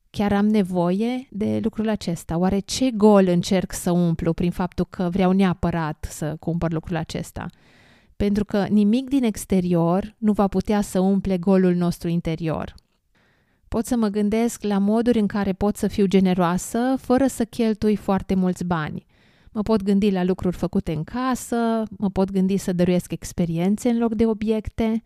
Chiar 0.10 0.34
am 0.34 0.48
nevoie 0.48 1.28
de 1.30 1.60
lucrul 1.64 1.90
acesta? 1.90 2.38
Oare 2.38 2.60
ce 2.60 2.92
gol 2.92 3.28
încerc 3.28 3.74
să 3.74 3.92
umplu 3.92 4.34
prin 4.34 4.52
faptul 4.52 4.86
că 4.90 5.10
vreau 5.12 5.32
neapărat 5.32 6.08
să 6.10 6.36
cumpăr 6.40 6.72
lucrul 6.72 6.96
acesta? 6.96 7.46
Pentru 8.16 8.46
că 8.46 8.66
nimic 8.70 9.10
din 9.10 9.24
exterior 9.24 10.16
nu 10.18 10.32
va 10.32 10.48
putea 10.48 10.82
să 10.82 11.00
umple 11.00 11.38
golul 11.38 11.74
nostru 11.74 12.08
interior. 12.08 12.76
Pot 13.68 13.86
să 13.86 13.96
mă 13.96 14.08
gândesc 14.08 14.64
la 14.64 14.78
moduri 14.78 15.20
în 15.20 15.28
care 15.28 15.54
pot 15.54 15.76
să 15.76 15.88
fiu 15.88 16.06
generoasă 16.06 16.96
fără 17.00 17.28
să 17.28 17.46
cheltui 17.46 17.96
foarte 17.96 18.36
mulți 18.36 18.66
bani. 18.66 19.06
Mă 19.54 19.62
pot 19.62 19.84
gândi 19.84 20.12
la 20.12 20.24
lucruri 20.24 20.56
făcute 20.56 20.92
în 20.94 21.04
casă, 21.04 21.84
mă 21.98 22.10
pot 22.10 22.32
gândi 22.32 22.58
să 22.58 22.74
dăruiesc 22.74 23.12
experiențe 23.12 23.90
în 23.90 23.98
loc 23.98 24.14
de 24.14 24.26
obiecte 24.26 25.04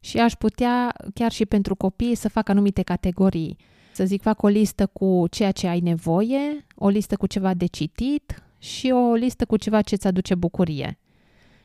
și 0.00 0.18
aș 0.18 0.32
putea, 0.32 0.94
chiar 1.14 1.32
și 1.32 1.46
pentru 1.46 1.74
copii, 1.74 2.14
să 2.14 2.28
fac 2.28 2.48
anumite 2.48 2.82
categorii. 2.82 3.56
Să 3.92 4.04
zic, 4.04 4.22
fac 4.22 4.42
o 4.42 4.48
listă 4.48 4.86
cu 4.86 5.26
ceea 5.30 5.50
ce 5.50 5.66
ai 5.66 5.80
nevoie, 5.80 6.66
o 6.74 6.88
listă 6.88 7.16
cu 7.16 7.26
ceva 7.26 7.54
de 7.54 7.66
citit 7.66 8.42
și 8.58 8.90
o 8.90 9.14
listă 9.14 9.44
cu 9.44 9.56
ceva 9.56 9.82
ce 9.82 9.94
îți 9.94 10.06
aduce 10.06 10.34
bucurie. 10.34 10.98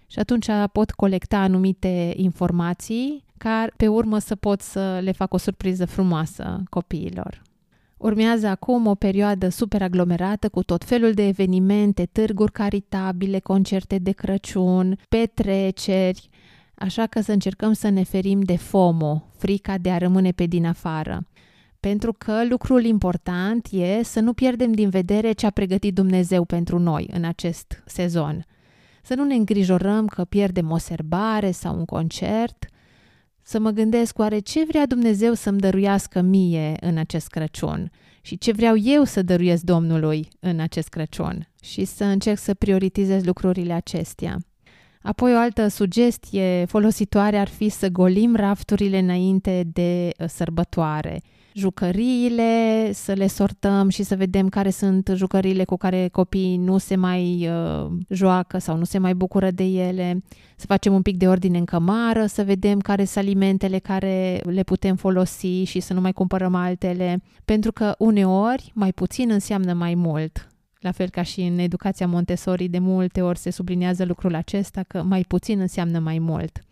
Și 0.07 0.19
atunci 0.19 0.47
pot 0.71 0.91
colecta 0.91 1.37
anumite 1.37 2.13
informații 2.15 3.23
care 3.37 3.73
pe 3.77 3.87
urmă 3.87 4.19
să 4.19 4.35
pot 4.35 4.61
să 4.61 4.99
le 5.03 5.11
fac 5.11 5.33
o 5.33 5.37
surpriză 5.37 5.85
frumoasă 5.85 6.63
copiilor. 6.69 7.41
Urmează 8.03 8.47
acum 8.47 8.87
o 8.87 8.95
perioadă 8.95 9.49
super 9.49 9.81
aglomerată 9.81 10.49
cu 10.49 10.63
tot 10.63 10.83
felul 10.83 11.13
de 11.13 11.27
evenimente, 11.27 12.05
târguri 12.11 12.51
caritabile, 12.51 13.39
concerte 13.39 13.97
de 13.97 14.11
Crăciun, 14.11 14.99
petreceri, 15.09 16.29
așa 16.75 17.05
că 17.05 17.21
să 17.21 17.31
încercăm 17.31 17.73
să 17.73 17.89
ne 17.89 18.03
ferim 18.03 18.41
de 18.41 18.57
FOMO, 18.57 19.23
frica 19.37 19.77
de 19.77 19.91
a 19.91 19.97
rămâne 19.97 20.31
pe 20.31 20.45
din 20.45 20.65
afară. 20.65 21.27
Pentru 21.79 22.13
că 22.13 22.45
lucrul 22.49 22.83
important 22.83 23.67
e 23.71 24.03
să 24.03 24.19
nu 24.19 24.33
pierdem 24.33 24.71
din 24.71 24.89
vedere 24.89 25.31
ce 25.31 25.45
a 25.45 25.49
pregătit 25.49 25.93
Dumnezeu 25.93 26.43
pentru 26.43 26.79
noi 26.79 27.09
în 27.13 27.23
acest 27.23 27.83
sezon. 27.85 28.45
Să 29.03 29.15
nu 29.15 29.23
ne 29.23 29.35
îngrijorăm 29.35 30.07
că 30.07 30.23
pierdem 30.23 30.71
o 30.71 30.77
serbare 30.77 31.51
sau 31.51 31.77
un 31.77 31.85
concert, 31.85 32.65
să 33.43 33.59
mă 33.59 33.69
gândesc 33.69 34.19
oare 34.19 34.39
ce 34.39 34.65
vrea 34.67 34.85
Dumnezeu 34.85 35.33
să-mi 35.33 35.59
dăruiască 35.59 36.21
mie 36.21 36.75
în 36.79 36.97
acest 36.97 37.27
Crăciun? 37.27 37.91
Și 38.21 38.37
ce 38.37 38.51
vreau 38.51 38.77
eu 38.77 39.03
să 39.03 39.21
dăruiesc 39.21 39.63
Domnului 39.63 40.27
în 40.39 40.59
acest 40.59 40.87
Crăciun? 40.87 41.47
Și 41.63 41.85
să 41.85 42.03
încerc 42.03 42.37
să 42.37 42.53
prioritizez 42.53 43.23
lucrurile 43.23 43.73
acestea. 43.73 44.37
Apoi 45.01 45.33
o 45.33 45.37
altă 45.37 45.67
sugestie 45.67 46.65
folositoare 46.67 47.37
ar 47.37 47.47
fi 47.47 47.69
să 47.69 47.87
golim 47.87 48.35
rafturile 48.35 48.97
înainte 48.99 49.63
de 49.73 50.09
uh, 50.19 50.27
sărbătoare– 50.27 51.21
jucăriile, 51.53 52.89
să 52.93 53.13
le 53.13 53.27
sortăm 53.27 53.89
și 53.89 54.03
să 54.03 54.15
vedem 54.15 54.49
care 54.49 54.69
sunt 54.69 55.11
jucăriile 55.15 55.63
cu 55.63 55.77
care 55.77 56.07
copiii 56.07 56.57
nu 56.57 56.77
se 56.77 56.95
mai 56.95 57.49
uh, 57.49 57.91
joacă 58.09 58.57
sau 58.57 58.77
nu 58.77 58.83
se 58.83 58.97
mai 58.97 59.13
bucură 59.13 59.51
de 59.51 59.63
ele, 59.63 60.23
să 60.55 60.65
facem 60.65 60.93
un 60.93 61.01
pic 61.01 61.17
de 61.17 61.27
ordine 61.27 61.57
în 61.57 61.65
cămară, 61.65 62.25
să 62.25 62.43
vedem 62.43 62.79
care 62.79 63.03
sunt 63.03 63.25
alimentele 63.25 63.79
care 63.79 64.41
le 64.43 64.63
putem 64.63 64.95
folosi 64.95 65.63
și 65.63 65.79
să 65.79 65.93
nu 65.93 66.01
mai 66.01 66.13
cumpărăm 66.13 66.55
altele, 66.55 67.21
pentru 67.45 67.71
că 67.71 67.95
uneori 67.97 68.71
mai 68.73 68.91
puțin 68.91 69.31
înseamnă 69.31 69.73
mai 69.73 69.93
mult. 69.95 70.47
La 70.79 70.91
fel 70.91 71.09
ca 71.09 71.21
și 71.21 71.41
în 71.41 71.57
educația 71.57 72.07
Montessori, 72.07 72.67
de 72.67 72.79
multe 72.79 73.21
ori 73.21 73.37
se 73.37 73.49
subliniază 73.49 74.05
lucrul 74.05 74.35
acesta 74.35 74.83
că 74.87 75.03
mai 75.03 75.21
puțin 75.27 75.59
înseamnă 75.59 75.99
mai 75.99 76.19
mult 76.19 76.63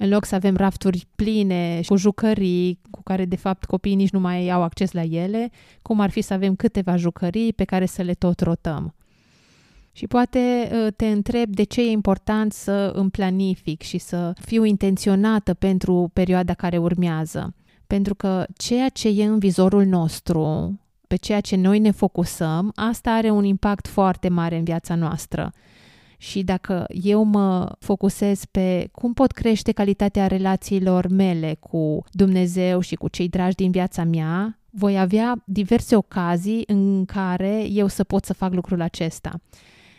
în 0.00 0.08
loc 0.08 0.24
să 0.24 0.34
avem 0.34 0.56
rafturi 0.56 1.06
pline 1.16 1.80
cu 1.86 1.96
jucării 1.96 2.80
cu 2.90 3.02
care 3.02 3.24
de 3.24 3.36
fapt 3.36 3.64
copiii 3.64 3.94
nici 3.94 4.10
nu 4.10 4.20
mai 4.20 4.50
au 4.50 4.62
acces 4.62 4.92
la 4.92 5.02
ele, 5.02 5.50
cum 5.82 6.00
ar 6.00 6.10
fi 6.10 6.20
să 6.20 6.32
avem 6.32 6.54
câteva 6.54 6.96
jucării 6.96 7.52
pe 7.52 7.64
care 7.64 7.86
să 7.86 8.02
le 8.02 8.14
tot 8.14 8.40
rotăm. 8.40 8.94
Și 9.92 10.06
poate 10.06 10.70
uh, 10.72 10.92
te 10.96 11.06
întreb 11.06 11.54
de 11.54 11.62
ce 11.62 11.80
e 11.80 11.90
important 11.90 12.52
să 12.52 12.92
îmi 12.94 13.10
planific 13.10 13.82
și 13.82 13.98
să 13.98 14.32
fiu 14.40 14.64
intenționată 14.64 15.54
pentru 15.54 16.10
perioada 16.12 16.54
care 16.54 16.78
urmează. 16.78 17.54
Pentru 17.86 18.14
că 18.14 18.46
ceea 18.56 18.88
ce 18.88 19.08
e 19.08 19.24
în 19.24 19.38
vizorul 19.38 19.84
nostru, 19.84 20.78
pe 21.06 21.16
ceea 21.16 21.40
ce 21.40 21.56
noi 21.56 21.78
ne 21.78 21.90
focusăm, 21.90 22.72
asta 22.74 23.10
are 23.10 23.30
un 23.30 23.44
impact 23.44 23.86
foarte 23.86 24.28
mare 24.28 24.56
în 24.56 24.64
viața 24.64 24.94
noastră. 24.94 25.52
Și 26.20 26.42
dacă 26.42 26.86
eu 26.88 27.22
mă 27.22 27.72
focusez 27.78 28.44
pe 28.44 28.88
cum 28.92 29.12
pot 29.12 29.30
crește 29.30 29.72
calitatea 29.72 30.26
relațiilor 30.26 31.08
mele 31.08 31.56
cu 31.60 32.04
Dumnezeu 32.10 32.80
și 32.80 32.94
cu 32.94 33.08
cei 33.08 33.28
dragi 33.28 33.54
din 33.54 33.70
viața 33.70 34.04
mea, 34.04 34.58
voi 34.70 34.98
avea 34.98 35.42
diverse 35.44 35.96
ocazii 35.96 36.62
în 36.66 37.04
care 37.04 37.66
eu 37.70 37.86
să 37.86 38.04
pot 38.04 38.24
să 38.24 38.32
fac 38.32 38.52
lucrul 38.52 38.80
acesta. 38.80 39.40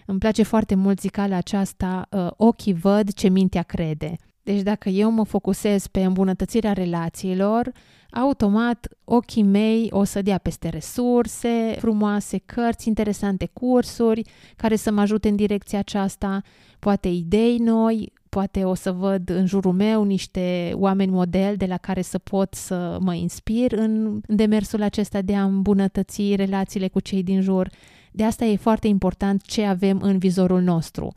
Îmi 0.05 0.19
place 0.19 0.43
foarte 0.43 0.75
mult 0.75 0.99
zicala 0.99 1.35
aceasta, 1.35 2.07
uh, 2.11 2.27
ochii 2.35 2.73
văd 2.73 3.13
ce 3.13 3.29
mintea 3.29 3.61
crede. 3.63 4.15
Deci 4.51 4.61
dacă 4.61 4.89
eu 4.89 5.11
mă 5.11 5.23
focusez 5.23 5.87
pe 5.87 6.03
îmbunătățirea 6.03 6.73
relațiilor, 6.73 7.71
automat 8.11 8.87
ochii 9.03 9.43
mei 9.43 9.87
o 9.91 10.03
să 10.03 10.21
dea 10.21 10.37
peste 10.37 10.69
resurse 10.69 11.75
frumoase, 11.77 12.37
cărți 12.37 12.87
interesante, 12.87 13.49
cursuri 13.53 14.21
care 14.55 14.75
să 14.75 14.91
mă 14.91 15.01
ajute 15.01 15.29
în 15.29 15.35
direcția 15.35 15.79
aceasta, 15.79 16.41
poate 16.79 17.07
idei 17.07 17.57
noi, 17.57 18.13
poate 18.29 18.63
o 18.63 18.73
să 18.73 18.91
văd 18.91 19.29
în 19.29 19.45
jurul 19.45 19.73
meu 19.73 20.03
niște 20.03 20.71
oameni 20.73 21.11
model 21.11 21.55
de 21.55 21.65
la 21.65 21.77
care 21.77 22.01
să 22.01 22.17
pot 22.17 22.53
să 22.53 22.97
mă 23.01 23.13
inspir 23.13 23.71
în 23.71 24.21
demersul 24.25 24.81
acesta 24.81 25.21
de 25.21 25.35
a 25.35 25.43
îmbunătăți 25.43 26.35
relațiile 26.35 26.87
cu 26.87 26.99
cei 26.99 27.23
din 27.23 27.41
jur. 27.41 27.69
De 28.11 28.23
asta 28.23 28.45
e 28.45 28.55
foarte 28.55 28.87
important 28.87 29.41
ce 29.41 29.65
avem 29.65 29.99
în 30.01 30.17
vizorul 30.17 30.61
nostru 30.61 31.13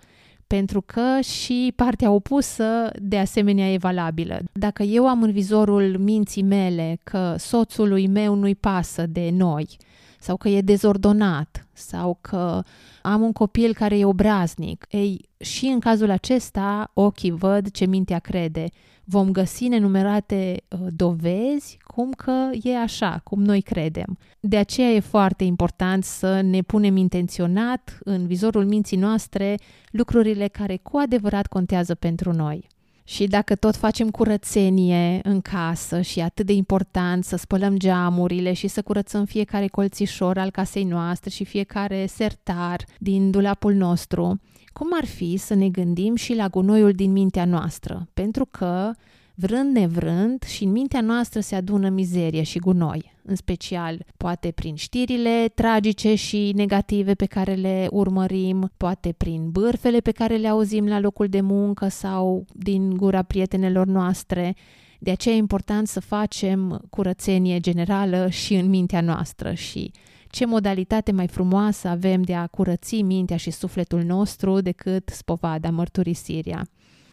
pentru 0.52 0.80
că 0.80 1.20
și 1.20 1.72
partea 1.76 2.10
opusă 2.10 2.90
de 2.98 3.18
asemenea 3.18 3.72
e 3.72 3.76
valabilă. 3.76 4.40
Dacă 4.52 4.82
eu 4.82 5.08
am 5.08 5.22
în 5.22 5.32
vizorul 5.32 5.96
minții 5.98 6.42
mele 6.42 6.98
că 7.04 7.34
soțului 7.38 8.06
meu 8.06 8.34
nu-i 8.34 8.54
pasă 8.54 9.06
de 9.06 9.30
noi, 9.32 9.76
sau 10.22 10.36
că 10.36 10.48
e 10.48 10.60
dezordonat, 10.60 11.66
sau 11.72 12.18
că 12.20 12.62
am 13.02 13.22
un 13.22 13.32
copil 13.32 13.74
care 13.74 13.98
e 13.98 14.04
obraznic, 14.04 14.86
ei, 14.90 15.28
și 15.38 15.66
în 15.66 15.80
cazul 15.80 16.10
acesta 16.10 16.90
ochii 16.94 17.30
văd 17.30 17.70
ce 17.70 17.86
mintea 17.86 18.18
crede. 18.18 18.68
Vom 19.04 19.30
găsi 19.30 19.68
nenumerate 19.68 20.62
uh, 20.68 20.78
dovezi 20.96 21.78
cum 21.84 22.10
că 22.10 22.50
e 22.62 22.78
așa, 22.78 23.20
cum 23.24 23.42
noi 23.42 23.60
credem. 23.60 24.18
De 24.40 24.56
aceea 24.56 24.90
e 24.90 25.00
foarte 25.00 25.44
important 25.44 26.04
să 26.04 26.40
ne 26.40 26.62
punem 26.62 26.96
intenționat 26.96 27.98
în 28.04 28.26
vizorul 28.26 28.64
minții 28.64 28.96
noastre 28.96 29.58
lucrurile 29.90 30.48
care 30.48 30.76
cu 30.76 30.96
adevărat 30.96 31.46
contează 31.46 31.94
pentru 31.94 32.32
noi. 32.32 32.68
Și 33.04 33.26
dacă 33.26 33.54
tot 33.54 33.76
facem 33.76 34.10
curățenie 34.10 35.20
în 35.22 35.40
casă 35.40 36.00
și 36.00 36.18
e 36.18 36.22
atât 36.22 36.46
de 36.46 36.52
important 36.52 37.24
să 37.24 37.36
spălăm 37.36 37.78
geamurile 37.78 38.52
și 38.52 38.68
să 38.68 38.82
curățăm 38.82 39.24
fiecare 39.24 39.66
colțișor 39.66 40.38
al 40.38 40.50
casei 40.50 40.84
noastre 40.84 41.30
și 41.30 41.44
fiecare 41.44 42.06
sertar 42.06 42.84
din 42.98 43.30
dulapul 43.30 43.74
nostru, 43.74 44.40
cum 44.72 44.88
ar 44.92 45.04
fi 45.04 45.36
să 45.36 45.54
ne 45.54 45.68
gândim 45.68 46.14
și 46.14 46.34
la 46.34 46.48
gunoiul 46.48 46.92
din 46.92 47.12
mintea 47.12 47.44
noastră? 47.44 48.08
Pentru 48.14 48.46
că 48.46 48.90
vrând 49.34 49.76
nevrând 49.76 50.42
și 50.42 50.64
în 50.64 50.70
mintea 50.70 51.00
noastră 51.00 51.40
se 51.40 51.54
adună 51.54 51.88
mizerie 51.88 52.42
și 52.42 52.58
gunoi, 52.58 53.11
în 53.24 53.36
special 53.36 54.04
poate 54.16 54.50
prin 54.50 54.74
știrile 54.74 55.50
tragice 55.54 56.14
și 56.14 56.52
negative 56.54 57.14
pe 57.14 57.26
care 57.26 57.54
le 57.54 57.86
urmărim, 57.90 58.72
poate 58.76 59.12
prin 59.12 59.50
bârfele 59.50 59.98
pe 59.98 60.10
care 60.10 60.36
le 60.36 60.48
auzim 60.48 60.86
la 60.86 61.00
locul 61.00 61.26
de 61.26 61.40
muncă 61.40 61.88
sau 61.88 62.44
din 62.52 62.96
gura 62.96 63.22
prietenelor 63.22 63.86
noastre. 63.86 64.56
De 64.98 65.10
aceea 65.10 65.34
e 65.34 65.38
important 65.38 65.88
să 65.88 66.00
facem 66.00 66.84
curățenie 66.90 67.60
generală 67.60 68.28
și 68.28 68.54
în 68.54 68.68
mintea 68.68 69.00
noastră 69.00 69.52
și 69.52 69.90
ce 70.28 70.46
modalitate 70.46 71.12
mai 71.12 71.26
frumoasă 71.26 71.88
avem 71.88 72.22
de 72.22 72.34
a 72.34 72.46
curăți 72.46 73.02
mintea 73.02 73.36
și 73.36 73.50
sufletul 73.50 74.02
nostru 74.02 74.60
decât 74.60 75.08
spovada, 75.08 75.70
mărturisirea. 75.70 76.62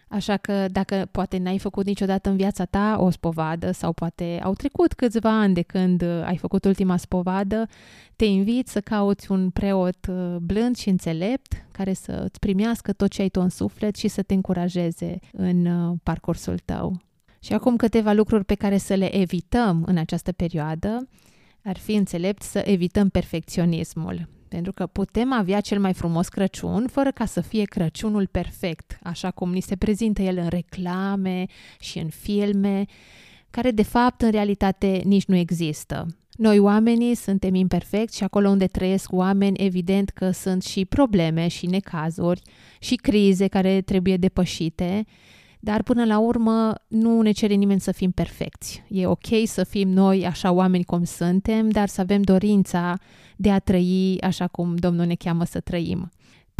Așa 0.09 0.37
că 0.37 0.65
dacă 0.71 1.07
poate 1.11 1.37
n-ai 1.37 1.57
făcut 1.57 1.85
niciodată 1.85 2.29
în 2.29 2.35
viața 2.35 2.65
ta 2.65 2.95
o 2.99 3.09
spovadă 3.09 3.71
sau 3.71 3.93
poate 3.93 4.39
au 4.43 4.53
trecut 4.53 4.93
câțiva 4.93 5.39
ani 5.39 5.53
de 5.53 5.61
când 5.61 6.01
uh, 6.01 6.23
ai 6.25 6.37
făcut 6.37 6.65
ultima 6.65 6.97
spovadă, 6.97 7.67
te 8.15 8.25
invit 8.25 8.67
să 8.67 8.81
cauți 8.81 9.31
un 9.31 9.49
preot 9.49 10.07
uh, 10.09 10.35
blând 10.41 10.75
și 10.75 10.89
înțelept 10.89 11.65
care 11.71 11.93
să 11.93 12.21
îți 12.25 12.39
primească 12.39 12.93
tot 12.93 13.09
ce 13.09 13.21
ai 13.21 13.29
tu 13.29 13.41
în 13.41 13.49
suflet 13.49 13.95
și 13.95 14.07
să 14.07 14.21
te 14.21 14.33
încurajeze 14.33 15.19
în 15.31 15.65
uh, 15.65 15.97
parcursul 16.03 16.57
tău. 16.65 17.01
Și 17.39 17.53
acum 17.53 17.75
câteva 17.75 18.11
lucruri 18.11 18.45
pe 18.45 18.55
care 18.55 18.77
să 18.77 18.93
le 18.93 19.15
evităm 19.17 19.83
în 19.85 19.97
această 19.97 20.31
perioadă. 20.31 21.07
Ar 21.63 21.77
fi 21.77 21.93
înțelept 21.93 22.41
să 22.41 22.61
evităm 22.65 23.09
perfecționismul. 23.09 24.27
Pentru 24.49 24.73
că 24.73 24.85
putem 24.85 25.33
avea 25.33 25.59
cel 25.61 25.79
mai 25.79 25.93
frumos 25.93 26.27
Crăciun 26.27 26.87
fără 26.87 27.11
ca 27.11 27.25
să 27.25 27.41
fie 27.41 27.63
Crăciunul 27.63 28.27
perfect, 28.27 28.99
așa 29.03 29.31
cum 29.31 29.51
ni 29.51 29.61
se 29.61 29.75
prezintă 29.75 30.21
el 30.21 30.37
în 30.37 30.47
reclame 30.47 31.45
și 31.79 31.99
în 31.99 32.09
filme, 32.09 32.85
care 33.49 33.71
de 33.71 33.83
fapt 33.83 34.21
în 34.21 34.31
realitate 34.31 35.01
nici 35.05 35.25
nu 35.25 35.35
există. 35.35 36.07
Noi 36.31 36.59
oamenii 36.59 37.15
suntem 37.15 37.55
imperfecti 37.55 38.15
și 38.15 38.23
acolo 38.23 38.49
unde 38.49 38.65
trăiesc 38.65 39.11
oameni, 39.11 39.65
evident 39.65 40.09
că 40.09 40.31
sunt 40.31 40.63
și 40.63 40.85
probleme 40.85 41.47
și 41.47 41.65
necazuri 41.65 42.41
și 42.79 42.95
crize 42.95 43.47
care 43.47 43.81
trebuie 43.81 44.17
depășite 44.17 45.05
dar 45.59 45.83
până 45.83 46.05
la 46.05 46.19
urmă 46.19 46.73
nu 46.87 47.21
ne 47.21 47.31
cere 47.31 47.53
nimeni 47.53 47.79
să 47.79 47.91
fim 47.91 48.11
perfecți. 48.11 48.83
E 48.87 49.05
ok 49.05 49.27
să 49.45 49.63
fim 49.63 49.89
noi 49.89 50.25
așa 50.25 50.51
oameni 50.51 50.83
cum 50.83 51.03
suntem, 51.03 51.69
dar 51.69 51.87
să 51.87 52.01
avem 52.01 52.21
dorința 52.21 52.97
de 53.35 53.51
a 53.51 53.59
trăi 53.59 54.17
așa 54.21 54.47
cum 54.47 54.75
Domnul 54.75 55.05
ne 55.05 55.15
cheamă 55.15 55.45
să 55.45 55.59
trăim 55.59 56.11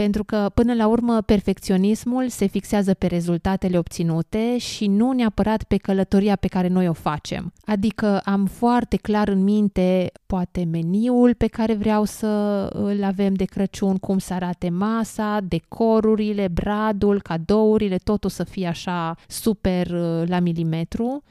pentru 0.04 0.24
că, 0.24 0.52
până 0.54 0.74
la 0.74 0.88
urmă, 0.88 1.22
perfecționismul 1.22 2.30
se 2.30 2.46
fixează 2.46 2.94
pe 2.94 3.08
rezultatele 3.08 3.78
obținute 3.78 4.58
și 4.58 4.88
nu 4.88 5.12
neapărat 5.12 5.64
pe 5.64 5.78
călătoria 5.78 6.36
pe 6.36 6.48
care 6.48 6.68
noi 6.68 6.88
o 6.88 6.94
facem. 6.94 7.54
Adică 7.66 8.22
am 8.24 8.46
foarte 8.46 8.98
clar 8.98 9.28
în 9.28 9.44
minte, 9.44 10.12
poate, 10.26 10.64
meniul 10.72 11.34
pe 11.34 11.48
care 11.48 11.74
vreau 11.74 12.04
să 12.04 12.28
îl 12.74 13.04
avem 13.04 13.34
de 13.34 13.44
Crăciun, 13.44 13.98
cum 13.98 14.18
să 14.18 14.34
arate 14.34 14.70
masa, 14.70 15.40
decorurile, 15.48 16.48
bradul, 16.48 17.22
cadourile, 17.22 17.98
totul 17.98 18.30
să 18.30 18.44
fie 18.44 18.68
așa 18.68 19.16
super 19.28 19.88
uh, 19.88 20.28
la 20.28 20.40
milimetru 20.40 21.24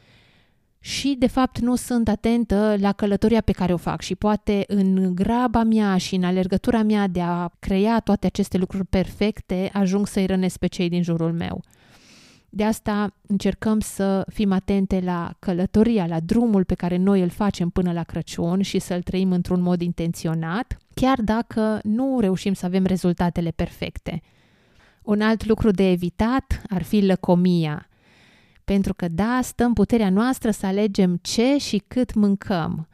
și, 0.89 1.17
de 1.19 1.27
fapt, 1.27 1.59
nu 1.59 1.75
sunt 1.75 2.09
atentă 2.09 2.77
la 2.79 2.93
călătoria 2.93 3.41
pe 3.41 3.53
care 3.53 3.73
o 3.73 3.77
fac 3.77 4.01
și 4.01 4.15
poate 4.15 4.65
în 4.67 5.15
graba 5.15 5.63
mea 5.63 5.97
și 5.97 6.15
în 6.15 6.25
alergătura 6.25 6.83
mea 6.83 7.07
de 7.07 7.21
a 7.21 7.51
crea 7.59 8.01
toate 8.01 8.27
aceste 8.27 8.59
lucruri 8.59 8.85
perfecte, 8.85 9.71
ajung 9.73 10.07
să-i 10.07 10.27
rănesc 10.27 10.59
pe 10.59 10.67
cei 10.67 10.89
din 10.89 11.03
jurul 11.03 11.33
meu. 11.33 11.63
De 12.49 12.65
asta 12.65 13.15
încercăm 13.27 13.81
să 13.81 14.25
fim 14.33 14.53
atente 14.53 15.01
la 15.05 15.35
călătoria, 15.39 16.07
la 16.07 16.21
drumul 16.21 16.65
pe 16.65 16.75
care 16.75 16.97
noi 16.97 17.23
îl 17.23 17.29
facem 17.29 17.69
până 17.69 17.93
la 17.93 18.03
Crăciun 18.03 18.63
și 18.63 18.79
să-l 18.79 19.03
trăim 19.03 19.33
într-un 19.33 19.61
mod 19.61 19.81
intenționat, 19.81 20.77
chiar 20.95 21.21
dacă 21.21 21.79
nu 21.83 22.21
reușim 22.21 22.53
să 22.53 22.67
avem 22.67 22.85
rezultatele 22.85 23.51
perfecte. 23.51 24.23
Un 25.03 25.21
alt 25.21 25.47
lucru 25.47 25.71
de 25.71 25.91
evitat 25.91 26.63
ar 26.69 26.83
fi 26.83 27.05
lăcomia, 27.05 27.88
pentru 28.69 28.95
că 28.95 29.09
da, 29.09 29.41
stă 29.43 29.65
în 29.65 29.73
puterea 29.73 30.11
noastră 30.11 30.51
să 30.51 30.67
alegem 30.67 31.19
ce 31.23 31.57
și 31.59 31.83
cât 31.89 32.15
mâncăm. 32.15 32.89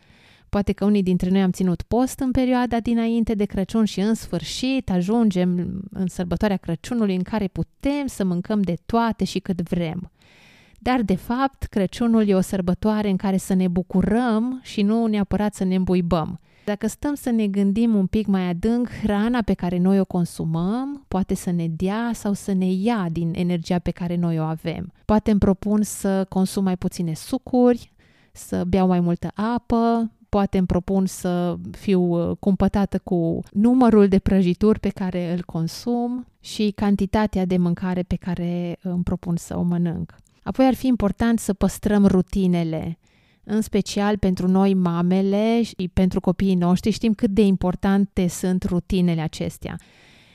Poate 0.48 0.72
că 0.72 0.84
unii 0.84 1.02
dintre 1.02 1.30
noi 1.30 1.42
am 1.42 1.50
ținut 1.50 1.82
post 1.82 2.18
în 2.18 2.30
perioada 2.30 2.80
dinainte 2.80 3.34
de 3.34 3.44
Crăciun 3.44 3.84
și 3.84 4.00
în 4.00 4.14
sfârșit 4.14 4.90
ajungem 4.90 5.80
în 5.90 6.06
sărbătoarea 6.06 6.56
Crăciunului 6.56 7.14
în 7.14 7.22
care 7.22 7.46
putem 7.46 8.06
să 8.06 8.24
mâncăm 8.24 8.62
de 8.62 8.74
toate 8.86 9.24
și 9.24 9.38
cât 9.38 9.60
vrem. 9.60 10.10
Dar, 10.78 11.02
de 11.02 11.14
fapt, 11.14 11.62
Crăciunul 11.62 12.28
e 12.28 12.34
o 12.34 12.40
sărbătoare 12.40 13.08
în 13.08 13.16
care 13.16 13.36
să 13.36 13.54
ne 13.54 13.68
bucurăm 13.68 14.60
și 14.62 14.82
nu 14.82 15.06
neapărat 15.06 15.54
să 15.54 15.64
ne 15.64 15.74
îmbuibăm. 15.74 16.40
Dacă 16.64 16.86
stăm 16.86 17.14
să 17.14 17.30
ne 17.30 17.46
gândim 17.46 17.94
un 17.94 18.06
pic 18.06 18.26
mai 18.26 18.48
adânc, 18.48 18.88
hrana 19.02 19.42
pe 19.42 19.54
care 19.54 19.78
noi 19.78 20.00
o 20.00 20.04
consumăm 20.04 21.04
poate 21.08 21.34
să 21.34 21.50
ne 21.50 21.68
dea 21.68 22.10
sau 22.14 22.32
să 22.32 22.52
ne 22.52 22.72
ia 22.72 23.08
din 23.12 23.32
energia 23.34 23.78
pe 23.78 23.90
care 23.90 24.16
noi 24.16 24.38
o 24.38 24.42
avem. 24.42 24.92
Poate 25.04 25.30
îmi 25.30 25.40
propun 25.40 25.82
să 25.82 26.26
consum 26.28 26.64
mai 26.64 26.76
puține 26.76 27.14
sucuri, 27.14 27.92
să 28.32 28.64
beau 28.64 28.86
mai 28.86 29.00
multă 29.00 29.30
apă, 29.34 30.10
poate 30.28 30.58
îmi 30.58 30.66
propun 30.66 31.06
să 31.06 31.56
fiu 31.70 32.00
uh, 32.00 32.36
cumpătată 32.38 32.98
cu 32.98 33.40
numărul 33.52 34.08
de 34.08 34.18
prăjituri 34.18 34.80
pe 34.80 34.88
care 34.88 35.32
îl 35.32 35.42
consum 35.42 36.26
și 36.40 36.72
cantitatea 36.76 37.44
de 37.44 37.56
mâncare 37.56 38.02
pe 38.02 38.16
care 38.16 38.78
îmi 38.82 39.02
propun 39.02 39.36
să 39.36 39.56
o 39.56 39.62
mănânc. 39.62 40.14
Apoi 40.42 40.66
ar 40.66 40.74
fi 40.74 40.86
important 40.86 41.38
să 41.38 41.52
păstrăm 41.52 42.06
rutinele, 42.06 42.98
în 43.44 43.60
special 43.60 44.18
pentru 44.18 44.48
noi 44.48 44.74
mamele 44.74 45.62
și 45.62 45.90
pentru 45.92 46.20
copiii 46.20 46.54
noștri, 46.54 46.90
știm 46.90 47.14
cât 47.14 47.30
de 47.30 47.42
importante 47.42 48.26
sunt 48.28 48.62
rutinele 48.62 49.20
acestea. 49.20 49.76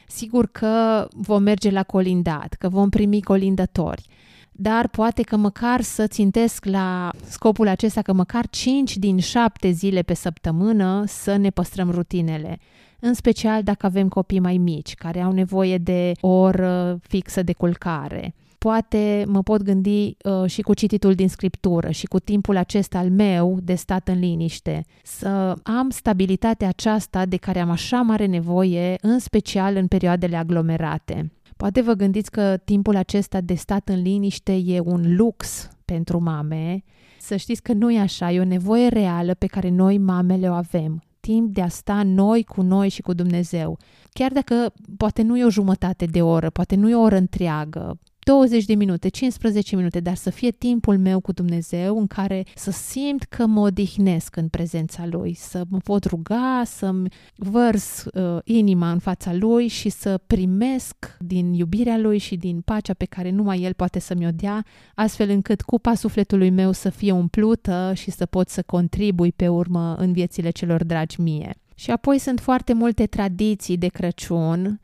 Sigur 0.08 0.48
că 0.52 1.08
vom 1.12 1.44
merge 1.44 1.70
la 1.70 1.84
colindat, 1.84 2.54
că 2.54 2.70
vom 2.70 2.90
primi 2.90 3.22
colindători, 3.22 4.06
dar 4.52 4.88
poate 4.88 5.22
că 5.22 5.36
măcar 5.36 5.82
să 5.82 6.08
țintesc 6.08 6.66
la 6.66 7.12
scopul 7.24 7.68
acesta 7.68 8.02
că 8.02 8.14
măcar 8.14 8.48
5 8.50 8.98
din 8.98 9.18
7 9.18 9.70
zile 9.70 10.02
pe 10.02 10.14
săptămână 10.14 11.04
să 11.08 11.36
ne 11.36 11.50
păstrăm 11.50 11.92
rutinele 11.92 12.60
în 13.00 13.14
special 13.14 13.64
dacă 13.64 13.86
avem 13.86 14.08
copii 14.08 14.40
mai 14.40 14.58
mici, 14.58 14.94
care 14.94 15.22
au 15.22 15.32
nevoie 15.32 15.78
de 15.78 16.12
o 16.20 16.28
oră 16.28 17.00
fixă 17.02 17.44
de 17.44 17.54
culcare. 17.54 18.34
Poate 18.60 19.26
mă 19.28 19.42
pot 19.44 19.62
gândi 19.62 20.18
uh, 20.24 20.50
și 20.50 20.62
cu 20.62 20.74
cititul 20.74 21.14
din 21.14 21.30
scriptură 21.30 21.90
și 21.90 22.06
cu 22.06 22.20
timpul 22.20 22.58
acesta 22.58 22.98
al 22.98 23.10
meu 23.10 23.60
de 23.64 23.76
stat 23.76 24.08
în 24.08 24.20
liniște, 24.20 24.86
să 25.04 25.56
am 25.64 25.90
stabilitatea 25.90 26.68
aceasta 26.68 27.26
de 27.26 27.38
care 27.38 27.60
am 27.60 27.70
așa 27.70 28.02
mare 28.02 28.26
nevoie, 28.26 28.96
în 29.02 29.20
special 29.20 29.76
în 29.76 29.88
perioadele 29.88 30.36
aglomerate. 30.36 31.32
Poate 31.58 31.82
vă 31.82 31.94
gândiți 31.94 32.32
că 32.32 32.58
timpul 32.66 32.96
acesta 32.96 33.42
de 33.42 33.54
stat 33.54 33.90
în 33.90 34.02
liniște 34.02 34.54
e 34.54 34.80
un 34.80 35.16
lux 35.16 35.70
pentru 35.86 36.20
mame. 36.22 36.84
Să 37.20 37.36
știți 37.36 37.62
că 37.62 37.74
nu 37.74 37.92
e 37.92 38.00
așa, 38.00 38.32
e 38.32 38.40
o 38.40 38.44
nevoie 38.44 38.88
reală 38.88 39.34
pe 39.34 39.46
care 39.46 39.70
noi 39.70 39.98
mamele 39.98 40.50
o 40.50 40.54
avem 40.54 41.04
timp 41.20 41.54
de 41.54 41.62
a 41.62 41.68
sta 41.68 42.04
noi 42.04 42.44
cu 42.44 42.62
noi 42.62 42.90
și 42.90 43.02
cu 43.02 43.14
Dumnezeu. 43.14 43.78
Chiar 44.10 44.32
dacă 44.32 44.74
poate 44.98 45.22
nu 45.22 45.38
e 45.38 45.46
o 45.46 45.50
jumătate 45.50 46.06
de 46.06 46.22
oră, 46.22 46.50
poate 46.50 46.76
nu 46.76 46.90
e 46.90 46.96
o 46.96 47.02
oră 47.02 47.16
întreagă, 47.16 48.00
20 48.30 48.66
de 48.66 48.74
minute, 48.74 49.08
15 49.08 49.76
minute, 49.76 50.00
dar 50.00 50.16
să 50.16 50.30
fie 50.30 50.52
timpul 50.52 50.98
meu 50.98 51.20
cu 51.20 51.32
Dumnezeu 51.32 52.00
în 52.00 52.08
care 52.08 52.46
să 52.56 52.72
simt 52.72 53.24
că 53.24 53.46
mă 53.46 53.60
odihnesc 53.60 54.36
în 54.36 54.48
prezența 54.48 55.06
Lui, 55.06 55.34
să 55.34 55.64
mă 55.70 55.78
pot 55.78 56.04
ruga, 56.04 56.62
să-mi 56.66 57.10
vărs 57.36 58.06
uh, 58.06 58.38
inima 58.44 58.92
în 58.92 59.00
fața 59.00 59.34
Lui 59.34 59.68
și 59.68 59.90
să 59.90 60.20
primesc 60.28 61.18
din 61.20 61.54
iubirea 61.54 61.98
Lui 61.98 62.18
și 62.18 62.36
din 62.36 62.62
pacea 62.62 62.94
pe 62.94 63.06
care 63.06 63.30
numai 63.32 63.62
El 63.62 63.74
poate 63.74 64.00
să 64.00 64.16
mi-o 64.16 64.32
dea, 64.32 64.66
astfel 64.96 65.30
încât 65.30 65.62
cupa 65.62 65.94
sufletului 65.94 66.50
meu 66.50 66.72
să 66.72 66.90
fie 66.90 67.12
umplută 67.12 67.92
și 67.96 68.12
să 68.12 68.26
pot 68.26 68.50
să 68.50 68.64
contribui 68.64 69.32
pe 69.32 69.48
urmă 69.48 69.96
în 69.96 70.14
viețile 70.14 70.50
celor 70.50 70.84
dragi 70.84 71.22
mie. 71.22 71.56
Și 71.76 71.92
apoi 71.92 72.18
sunt 72.18 72.40
foarte 72.40 72.74
multe 72.74 73.06
tradiții 73.06 73.78
de 73.78 73.88
Crăciun 73.88 74.80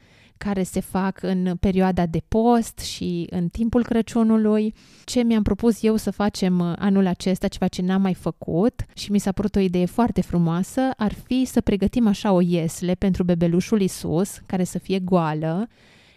care 0.46 0.64
se 0.64 0.80
fac 0.80 1.24
în 1.24 1.56
perioada 1.60 2.06
de 2.06 2.22
post 2.28 2.80
și 2.80 3.28
în 3.30 3.48
timpul 3.48 3.84
Crăciunului. 3.84 4.74
Ce 5.04 5.24
mi-am 5.24 5.44
propus 5.44 5.84
eu 5.84 5.96
să 5.96 6.12
facem 6.12 6.60
uh, 6.60 6.74
anul 6.78 7.08
acesta, 7.08 7.48
ceva 7.48 7.68
ce 7.68 7.82
n-am 7.82 8.02
mai 8.02 8.14
făcut 8.14 8.86
și 8.94 9.12
mi 9.12 9.20
s-a 9.20 9.32
părut 9.32 9.56
o 9.56 9.60
idee 9.60 9.86
foarte 9.86 10.22
frumoasă, 10.22 10.82
ar 10.98 11.14
fi 11.14 11.46
să 11.46 11.62
pregătim 11.62 12.08
așa 12.08 12.32
o 12.32 12.42
iesle 12.42 12.94
pentru 12.94 13.24
bebelușul 13.24 13.82
Isus, 13.82 14.40
care 14.46 14.64
să 14.64 14.78
fie 14.78 15.00
goală, 15.00 15.68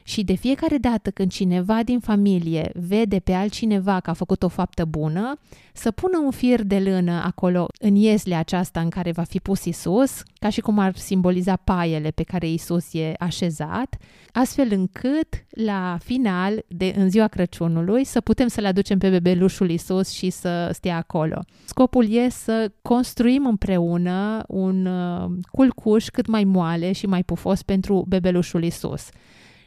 și 0.09 0.25
de 0.25 0.35
fiecare 0.35 0.77
dată 0.77 1.11
când 1.11 1.31
cineva 1.31 1.83
din 1.83 2.01
familie 2.01 2.71
vede 2.75 3.19
pe 3.19 3.33
altcineva 3.33 4.01
că 4.01 4.11
a 4.11 4.13
făcut 4.13 4.43
o 4.43 4.49
faptă 4.49 4.85
bună, 4.85 5.39
să 5.73 5.91
pună 5.91 6.19
un 6.25 6.31
fir 6.31 6.63
de 6.63 6.79
lână 6.79 7.23
acolo 7.25 7.67
în 7.79 7.95
ieslea 7.95 8.39
aceasta 8.39 8.81
în 8.81 8.89
care 8.89 9.13
va 9.13 9.23
fi 9.23 9.39
pus 9.39 9.65
Isus, 9.65 10.23
ca 10.39 10.49
și 10.49 10.61
cum 10.61 10.79
ar 10.79 10.97
simboliza 10.97 11.57
paiele 11.57 12.11
pe 12.11 12.23
care 12.23 12.49
Isus 12.49 12.95
e 12.95 13.13
așezat, 13.19 13.97
astfel 14.33 14.69
încât 14.71 15.29
la 15.49 15.99
final, 16.05 16.65
de 16.69 16.95
în 16.97 17.11
ziua 17.11 17.27
Crăciunului, 17.27 18.05
să 18.05 18.21
putem 18.21 18.49
să-l 18.49 18.65
aducem 18.65 18.99
pe 18.99 19.11
bebelușul 19.11 19.71
Isus 19.71 20.11
și 20.11 20.31
să 20.31 20.71
stea 20.73 20.97
acolo. 20.97 21.41
Scopul 21.65 22.13
e 22.13 22.29
să 22.29 22.73
construim 22.83 23.47
împreună 23.47 24.45
un 24.47 24.87
uh, 24.87 25.31
culcuș 25.51 26.07
cât 26.07 26.27
mai 26.27 26.45
moale 26.45 26.93
și 26.93 27.07
mai 27.07 27.23
pufos 27.23 27.63
pentru 27.63 28.05
bebelușul 28.09 28.63
Isus. 28.65 29.09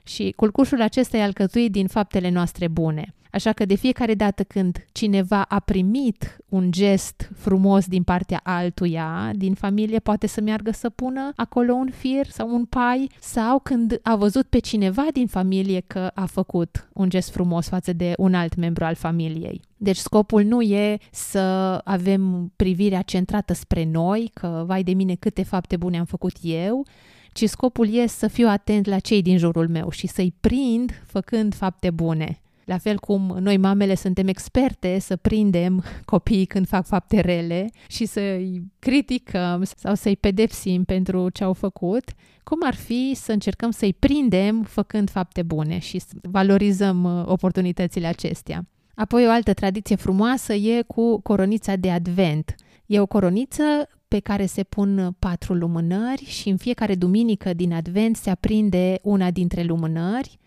Și 0.03 0.33
culcușul 0.35 0.81
acesta 0.81 1.17
e 1.17 1.23
alcătuit 1.23 1.71
din 1.71 1.87
faptele 1.87 2.29
noastre 2.29 2.67
bune. 2.67 3.13
Așa 3.31 3.51
că 3.53 3.65
de 3.65 3.75
fiecare 3.75 4.13
dată 4.13 4.43
când 4.43 4.85
cineva 4.91 5.41
a 5.41 5.59
primit 5.59 6.37
un 6.49 6.71
gest 6.71 7.29
frumos 7.35 7.87
din 7.87 8.03
partea 8.03 8.39
altuia, 8.43 9.31
din 9.35 9.53
familie, 9.53 9.99
poate 9.99 10.27
să 10.27 10.41
meargă 10.41 10.71
să 10.71 10.89
pună 10.89 11.31
acolo 11.35 11.73
un 11.73 11.89
fir 11.89 12.25
sau 12.27 12.53
un 12.53 12.65
pai, 12.65 13.09
sau 13.19 13.59
când 13.59 13.99
a 14.03 14.15
văzut 14.15 14.47
pe 14.47 14.59
cineva 14.59 15.05
din 15.13 15.27
familie 15.27 15.83
că 15.87 16.11
a 16.13 16.25
făcut 16.25 16.89
un 16.93 17.09
gest 17.09 17.31
frumos 17.31 17.67
față 17.67 17.93
de 17.93 18.13
un 18.17 18.33
alt 18.33 18.55
membru 18.55 18.83
al 18.83 18.95
familiei. 18.95 19.61
Deci 19.77 19.97
scopul 19.97 20.43
nu 20.43 20.61
e 20.61 20.97
să 21.11 21.39
avem 21.83 22.51
privirea 22.55 23.01
centrată 23.01 23.53
spre 23.53 23.83
noi, 23.83 24.31
că 24.33 24.63
vai 24.65 24.83
de 24.83 24.93
mine 24.93 25.15
câte 25.15 25.43
fapte 25.43 25.77
bune 25.77 25.97
am 25.97 26.05
făcut 26.05 26.35
eu, 26.41 26.85
ci 27.33 27.49
scopul 27.49 27.93
e 27.93 28.07
să 28.07 28.27
fiu 28.27 28.47
atent 28.47 28.85
la 28.85 28.99
cei 28.99 29.21
din 29.21 29.37
jurul 29.37 29.67
meu 29.67 29.89
și 29.89 30.07
să-i 30.07 30.33
prind 30.39 31.01
făcând 31.05 31.55
fapte 31.55 31.89
bune. 31.89 32.41
La 32.65 32.77
fel 32.77 32.99
cum 32.99 33.37
noi 33.39 33.57
mamele 33.57 33.95
suntem 33.95 34.27
experte 34.27 34.99
să 34.99 35.15
prindem 35.15 35.83
copiii 36.05 36.45
când 36.45 36.67
fac 36.67 36.85
fapte 36.85 37.19
rele 37.19 37.69
și 37.87 38.05
să-i 38.05 38.61
criticăm 38.79 39.63
sau 39.77 39.95
să-i 39.95 40.15
pedepsim 40.15 40.83
pentru 40.83 41.29
ce 41.29 41.43
au 41.43 41.53
făcut, 41.53 42.03
cum 42.43 42.59
ar 42.63 42.75
fi 42.75 43.11
să 43.15 43.31
încercăm 43.31 43.71
să-i 43.71 43.93
prindem 43.93 44.63
făcând 44.63 45.09
fapte 45.09 45.43
bune 45.43 45.79
și 45.79 45.99
să 45.99 46.13
valorizăm 46.21 47.03
uh, 47.03 47.23
oportunitățile 47.25 48.07
acestea. 48.07 48.65
Apoi 48.95 49.27
o 49.27 49.31
altă 49.31 49.53
tradiție 49.53 49.95
frumoasă 49.95 50.53
e 50.53 50.81
cu 50.81 51.21
coronița 51.21 51.75
de 51.75 51.91
advent. 51.91 52.55
E 52.91 52.99
o 52.99 53.05
coroniță 53.05 53.63
pe 54.07 54.19
care 54.19 54.45
se 54.45 54.63
pun 54.63 55.15
patru 55.19 55.53
lumânări 55.53 56.25
și 56.25 56.49
în 56.49 56.57
fiecare 56.57 56.95
duminică 56.95 57.53
din 57.53 57.73
advent 57.73 58.15
se 58.15 58.29
aprinde 58.29 58.99
una 59.01 59.31
dintre 59.31 59.63
lumânări, 59.63 60.39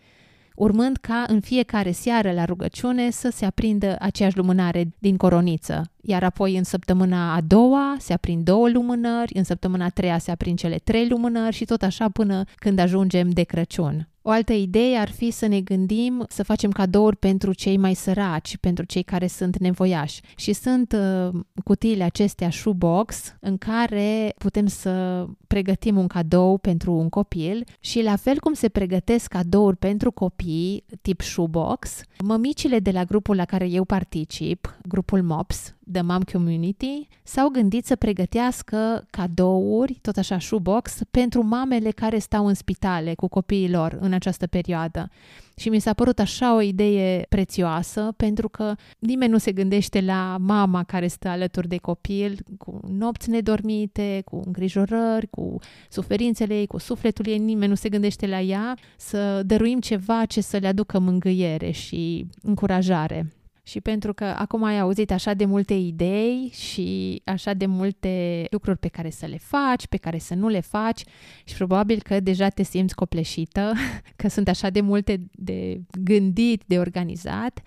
urmând 0.55 0.97
ca 0.97 1.25
în 1.29 1.41
fiecare 1.41 1.91
seară 1.91 2.33
la 2.33 2.45
rugăciune 2.45 3.11
să 3.11 3.29
se 3.31 3.45
aprindă 3.45 3.97
aceeași 3.99 4.37
lumânare 4.37 4.89
din 4.99 5.17
coroniță, 5.17 5.83
iar 6.03 6.23
apoi 6.23 6.57
în 6.57 6.65
săptămâna 6.65 7.35
a 7.35 7.41
doua 7.41 7.97
se 7.99 8.13
aprind 8.13 8.45
două 8.45 8.69
lumânări, 8.69 9.37
în 9.37 9.45
săptămâna 9.45 9.85
a 9.85 9.89
treia 9.89 10.19
se 10.19 10.31
aprind 10.31 10.59
cele 10.59 10.77
trei 10.77 11.09
lumânări 11.09 11.55
și 11.55 11.65
tot 11.65 11.83
așa 11.83 12.09
până 12.09 12.45
când 12.55 12.79
ajungem 12.79 13.31
de 13.31 13.43
Crăciun. 13.43 14.09
O 14.27 14.31
altă 14.31 14.53
idee 14.53 14.97
ar 14.97 15.11
fi 15.11 15.31
să 15.31 15.47
ne 15.47 15.61
gândim 15.61 16.25
să 16.29 16.43
facem 16.43 16.71
cadouri 16.71 17.17
pentru 17.17 17.53
cei 17.53 17.77
mai 17.77 17.95
săraci, 17.95 18.57
pentru 18.57 18.85
cei 18.85 19.03
care 19.03 19.27
sunt 19.27 19.59
nevoiași. 19.59 20.21
Și 20.37 20.53
sunt 20.53 20.93
uh, 20.93 21.41
cutiile 21.65 22.05
acestea 22.05 22.51
shoebox 22.51 23.35
în 23.41 23.59
care 23.59 24.35
putem 24.39 24.67
să 24.67 25.27
pregătim 25.47 25.99
un 25.99 26.07
cadou 26.07 26.59
pentru 26.59 26.93
un 26.93 27.09
copil 27.09 27.65
și 27.81 28.03
la 28.03 28.17
fel 28.17 28.39
cum 28.39 28.53
se 28.53 28.69
pregătesc 28.69 29.29
cadouri 29.29 29.77
pentru 29.77 30.11
copii 30.11 30.85
tip 31.03 31.21
shoebox, 31.21 32.01
mămicile 32.25 32.79
de 32.79 32.91
la 32.91 33.05
grupul 33.05 33.37
la 33.37 33.45
care 33.45 33.69
eu 33.69 33.85
particip, 33.85 34.79
grupul 34.89 35.23
MOPS, 35.23 35.74
The 35.93 36.03
Mom 36.03 36.23
Community, 36.23 37.09
s-au 37.23 37.49
gândit 37.49 37.87
să 37.87 37.97
pregătească 37.97 39.07
cadouri, 39.11 39.99
tot 40.03 40.17
așa 40.17 40.39
shoebox, 40.39 40.99
pentru 41.11 41.43
mamele 41.43 41.91
care 41.91 42.19
stau 42.19 42.47
în 42.47 42.55
spitale 42.55 43.15
cu 43.15 43.29
copiii 43.29 43.71
lor 43.71 43.99
în 44.01 44.13
această 44.13 44.47
perioadă. 44.47 45.11
Și 45.57 45.69
mi 45.69 45.79
s-a 45.79 45.93
părut 45.93 46.19
așa 46.19 46.55
o 46.55 46.61
idee 46.61 47.27
prețioasă, 47.29 48.13
pentru 48.17 48.49
că 48.49 48.75
nimeni 48.99 49.31
nu 49.31 49.39
se 49.39 49.53
gândește 49.53 50.01
la 50.01 50.37
mama 50.41 50.85
care 50.85 51.07
stă 51.07 51.29
alături 51.29 51.69
de 51.69 51.77
copil, 51.77 52.39
cu 52.59 52.81
nopți 52.89 53.31
nedormite, 53.31 54.23
cu 54.25 54.43
îngrijorări, 54.45 55.27
cu 55.31 55.57
suferințele 55.89 56.59
ei, 56.59 56.67
cu 56.67 56.79
sufletul 56.79 57.27
ei, 57.27 57.39
nimeni 57.39 57.71
nu 57.71 57.75
se 57.75 57.89
gândește 57.89 58.27
la 58.27 58.41
ea, 58.41 58.77
să 58.97 59.43
dăruim 59.43 59.81
ceva 59.81 60.25
ce 60.25 60.41
să 60.41 60.57
le 60.57 60.67
aducă 60.67 60.99
mângâiere 60.99 61.71
și 61.71 62.27
încurajare 62.43 63.33
și 63.67 63.81
pentru 63.81 64.15
că 64.15 64.25
acum 64.25 64.65
ai 64.65 64.79
auzit 64.79 65.11
așa 65.11 65.35
de 65.35 65.45
multe 65.45 65.75
idei 65.75 66.53
și 66.53 67.21
așa 67.25 67.53
de 67.53 67.67
multe 67.67 68.45
lucruri 68.51 68.79
pe 68.79 68.89
care 68.89 69.11
să 69.11 69.27
le 69.27 69.39
faci, 69.39 69.87
pe 69.87 69.97
care 69.97 70.19
să 70.19 70.35
nu 70.35 70.49
le 70.49 70.61
faci 70.61 71.03
și 71.45 71.55
probabil 71.55 72.03
că 72.03 72.21
deja 72.21 72.49
te 72.49 72.63
simți 72.63 72.95
copleșită, 72.95 73.73
că 74.17 74.29
sunt 74.29 74.49
așa 74.49 74.71
de 74.71 74.81
multe 74.81 75.21
de 75.33 75.81
gândit, 76.01 76.63
de 76.67 76.79
organizat, 76.79 77.63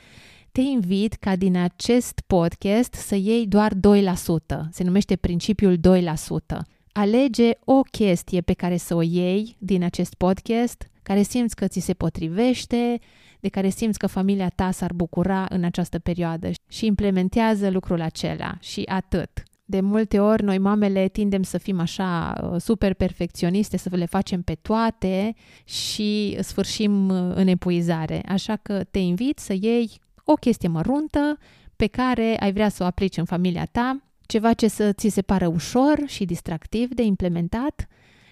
te 0.51 0.61
invit 0.61 1.13
ca 1.13 1.35
din 1.35 1.57
acest 1.57 2.21
podcast 2.27 2.93
să 2.93 3.15
iei 3.15 3.47
doar 3.47 3.73
2%. 3.73 3.77
Se 4.71 4.83
numește 4.83 5.15
principiul 5.15 5.77
2%. 5.77 5.79
Alege 6.91 7.51
o 7.63 7.81
chestie 7.81 8.41
pe 8.41 8.53
care 8.53 8.77
să 8.77 8.95
o 8.95 9.01
iei 9.01 9.55
din 9.59 9.83
acest 9.83 10.13
podcast, 10.13 10.87
care 11.03 11.21
simți 11.21 11.55
că 11.55 11.67
ți 11.67 11.79
se 11.79 11.93
potrivește, 11.93 12.99
de 13.39 13.49
care 13.49 13.69
simți 13.69 13.99
că 13.99 14.07
familia 14.07 14.49
ta 14.55 14.71
s-ar 14.71 14.93
bucura 14.93 15.45
în 15.49 15.63
această 15.63 15.99
perioadă 15.99 16.49
și 16.69 16.85
implementează 16.85 17.69
lucrul 17.69 18.01
acela 18.01 18.57
și 18.59 18.81
atât. 18.85 19.43
De 19.69 19.81
multe 19.81 20.19
ori 20.19 20.43
noi 20.43 20.57
mamele 20.57 21.07
tindem 21.07 21.43
să 21.43 21.57
fim 21.57 21.79
așa 21.79 22.33
uh, 22.41 22.61
super 22.61 22.93
perfecționiste, 22.93 23.77
să 23.77 23.89
le 23.91 24.05
facem 24.05 24.41
pe 24.41 24.57
toate 24.61 25.33
și 25.63 26.37
sfârșim 26.39 27.09
uh, 27.09 27.31
în 27.35 27.47
epuizare. 27.47 28.21
Așa 28.27 28.55
că 28.55 28.83
te 28.83 28.99
invit 28.99 29.39
să 29.39 29.53
iei 29.53 29.91
o 30.23 30.33
chestie 30.33 30.67
măruntă 30.67 31.37
pe 31.75 31.87
care 31.87 32.37
ai 32.39 32.53
vrea 32.53 32.69
să 32.69 32.83
o 32.83 32.85
aplici 32.85 33.17
în 33.17 33.25
familia 33.25 33.65
ta, 33.71 34.01
ceva 34.25 34.53
ce 34.53 34.67
să 34.67 34.91
ți 34.91 35.07
se 35.07 35.21
pară 35.21 35.47
ușor 35.47 36.03
și 36.05 36.25
distractiv 36.25 36.93
de 36.93 37.03
implementat 37.03 37.87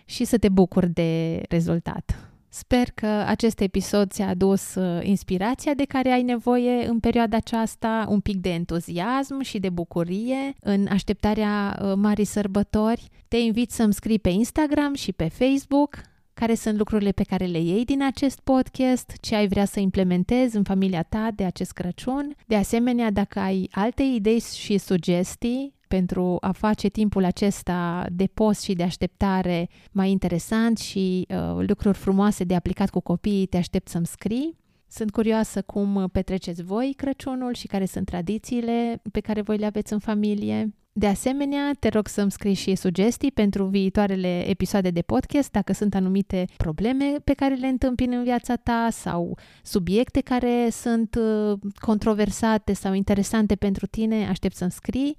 și 0.05 0.25
să 0.25 0.37
te 0.37 0.49
bucuri 0.49 0.89
de 0.89 1.41
rezultat 1.49 2.24
Sper 2.57 2.87
că 2.93 3.05
acest 3.05 3.59
episod 3.59 4.11
ți-a 4.11 4.27
adus 4.27 4.75
uh, 4.75 4.99
inspirația 5.03 5.73
de 5.73 5.85
care 5.85 6.09
ai 6.09 6.23
nevoie 6.23 6.87
în 6.87 6.99
perioada 6.99 7.37
aceasta, 7.37 8.05
un 8.09 8.19
pic 8.19 8.35
de 8.35 8.49
entuziasm 8.49 9.41
și 9.41 9.59
de 9.59 9.69
bucurie 9.69 10.53
în 10.59 10.87
așteptarea 10.89 11.79
uh, 11.81 11.93
marii 11.95 12.25
sărbători. 12.25 13.09
Te 13.27 13.37
invit 13.37 13.71
să-mi 13.71 13.93
scrii 13.93 14.19
pe 14.19 14.29
Instagram 14.29 14.93
și 14.93 15.11
pe 15.11 15.27
Facebook 15.27 16.01
care 16.33 16.55
sunt 16.55 16.77
lucrurile 16.77 17.11
pe 17.11 17.23
care 17.23 17.45
le 17.45 17.59
iei 17.59 17.85
din 17.85 18.03
acest 18.03 18.39
podcast, 18.39 19.13
ce 19.21 19.35
ai 19.35 19.47
vrea 19.47 19.65
să 19.65 19.79
implementezi 19.79 20.55
în 20.55 20.63
familia 20.63 21.03
ta 21.03 21.29
de 21.35 21.43
acest 21.43 21.71
Crăciun. 21.71 22.35
De 22.45 22.55
asemenea, 22.55 23.11
dacă 23.11 23.39
ai 23.39 23.69
alte 23.71 24.03
idei 24.03 24.39
și 24.39 24.77
sugestii 24.77 25.74
pentru 25.87 26.37
a 26.39 26.51
face 26.51 26.87
timpul 26.87 27.23
acesta 27.23 28.05
de 28.11 28.27
post 28.33 28.61
și 28.61 28.73
de 28.73 28.83
așteptare 28.83 29.69
mai 29.91 30.11
interesant 30.11 30.77
și 30.77 31.27
uh, 31.29 31.65
lucruri 31.67 31.97
frumoase 31.97 32.43
de 32.43 32.55
aplicat 32.55 32.89
cu 32.89 32.99
copiii, 32.99 33.45
te 33.45 33.57
aștept 33.57 33.87
să-mi 33.87 34.05
scrii. 34.05 34.57
Sunt 34.87 35.11
curioasă 35.11 35.61
cum 35.61 36.09
petreceți 36.11 36.63
voi 36.63 36.93
Crăciunul 36.97 37.53
și 37.53 37.67
care 37.67 37.85
sunt 37.85 38.05
tradițiile 38.05 39.01
pe 39.11 39.19
care 39.19 39.41
voi 39.41 39.57
le 39.57 39.65
aveți 39.65 39.93
în 39.93 39.99
familie. 39.99 40.73
De 40.97 41.07
asemenea, 41.07 41.71
te 41.79 41.89
rog 41.89 42.07
să-mi 42.07 42.31
scrii 42.31 42.53
și 42.53 42.75
sugestii 42.75 43.31
pentru 43.31 43.65
viitoarele 43.65 44.49
episoade 44.49 44.89
de 44.89 45.01
podcast, 45.01 45.51
dacă 45.51 45.73
sunt 45.73 45.95
anumite 45.95 46.45
probleme 46.57 47.15
pe 47.23 47.33
care 47.33 47.55
le 47.55 47.67
întâmpin 47.67 48.11
în 48.11 48.23
viața 48.23 48.55
ta 48.55 48.87
sau 48.91 49.37
subiecte 49.63 50.21
care 50.21 50.69
sunt 50.71 51.15
uh, 51.15 51.59
controversate 51.79 52.73
sau 52.73 52.93
interesante 52.93 53.55
pentru 53.55 53.85
tine, 53.85 54.27
aștept 54.27 54.55
să-mi 54.55 54.71
scrii 54.71 55.17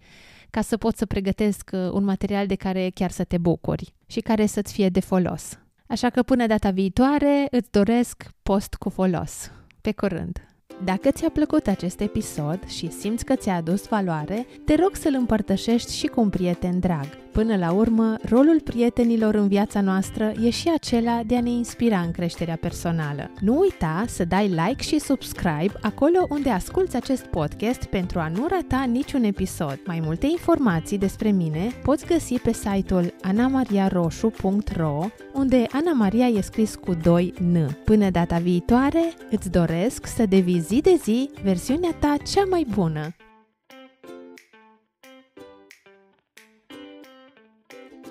ca 0.57 0.62
să 0.62 0.77
pot 0.77 0.97
să 0.97 1.07
pregătesc 1.07 1.71
uh, 1.73 1.90
un 1.90 2.05
material 2.05 2.47
de 2.47 2.55
care 2.55 2.90
chiar 2.95 3.11
să 3.11 3.25
te 3.25 3.38
bucuri 3.38 3.95
și 4.07 4.21
care 4.21 4.47
să-ți 4.47 4.73
fie 4.73 4.88
de 4.88 5.01
folos. 5.01 5.59
Așa 5.87 6.11
că 6.11 6.23
până 6.23 6.47
data 6.47 6.71
viitoare 6.71 7.47
îți 7.51 7.71
doresc 7.71 8.25
post 8.42 8.75
cu 8.75 8.88
folos. 8.88 9.51
Pe 9.81 9.92
curând! 9.92 10.45
Dacă 10.84 11.10
ți-a 11.10 11.30
plăcut 11.30 11.66
acest 11.66 12.00
episod 12.00 12.58
și 12.66 12.90
simți 12.90 13.24
că 13.24 13.34
ți-a 13.34 13.54
adus 13.54 13.88
valoare, 13.88 14.46
te 14.64 14.74
rog 14.74 14.90
să-l 14.94 15.14
împărtășești 15.18 15.96
și 15.96 16.06
cu 16.06 16.20
un 16.20 16.28
prieten 16.28 16.78
drag. 16.78 17.06
Până 17.32 17.56
la 17.56 17.72
urmă, 17.72 18.16
rolul 18.28 18.60
prietenilor 18.64 19.34
în 19.34 19.48
viața 19.48 19.80
noastră 19.80 20.32
e 20.42 20.50
și 20.50 20.70
acela 20.74 21.20
de 21.26 21.36
a 21.36 21.40
ne 21.40 21.50
inspira 21.50 21.98
în 21.98 22.10
creșterea 22.10 22.56
personală. 22.60 23.30
Nu 23.40 23.58
uita 23.58 24.04
să 24.06 24.24
dai 24.24 24.48
like 24.48 24.82
și 24.82 24.98
subscribe 24.98 25.72
acolo 25.80 26.26
unde 26.28 26.50
asculți 26.50 26.96
acest 26.96 27.26
podcast 27.26 27.84
pentru 27.84 28.18
a 28.18 28.28
nu 28.28 28.46
rata 28.50 28.84
niciun 28.90 29.24
episod. 29.24 29.80
Mai 29.86 30.00
multe 30.04 30.26
informații 30.26 30.98
despre 30.98 31.30
mine 31.30 31.68
poți 31.82 32.06
găsi 32.06 32.34
pe 32.38 32.52
site-ul 32.52 33.14
anamariaroșu.ro 33.22 35.06
unde 35.32 35.66
Ana 35.72 35.92
Maria 35.92 36.26
e 36.26 36.40
scris 36.40 36.74
cu 36.74 36.94
2 37.02 37.34
N. 37.38 37.56
Până 37.84 38.10
data 38.10 38.38
viitoare, 38.38 39.12
îți 39.30 39.50
doresc 39.50 40.06
să 40.06 40.26
devii 40.26 40.65
zi 40.66 40.81
de 40.81 41.00
zi 41.02 41.31
versiunea 41.42 41.94
ta 42.00 42.16
cea 42.16 42.44
mai 42.44 42.66
bună. 42.74 43.14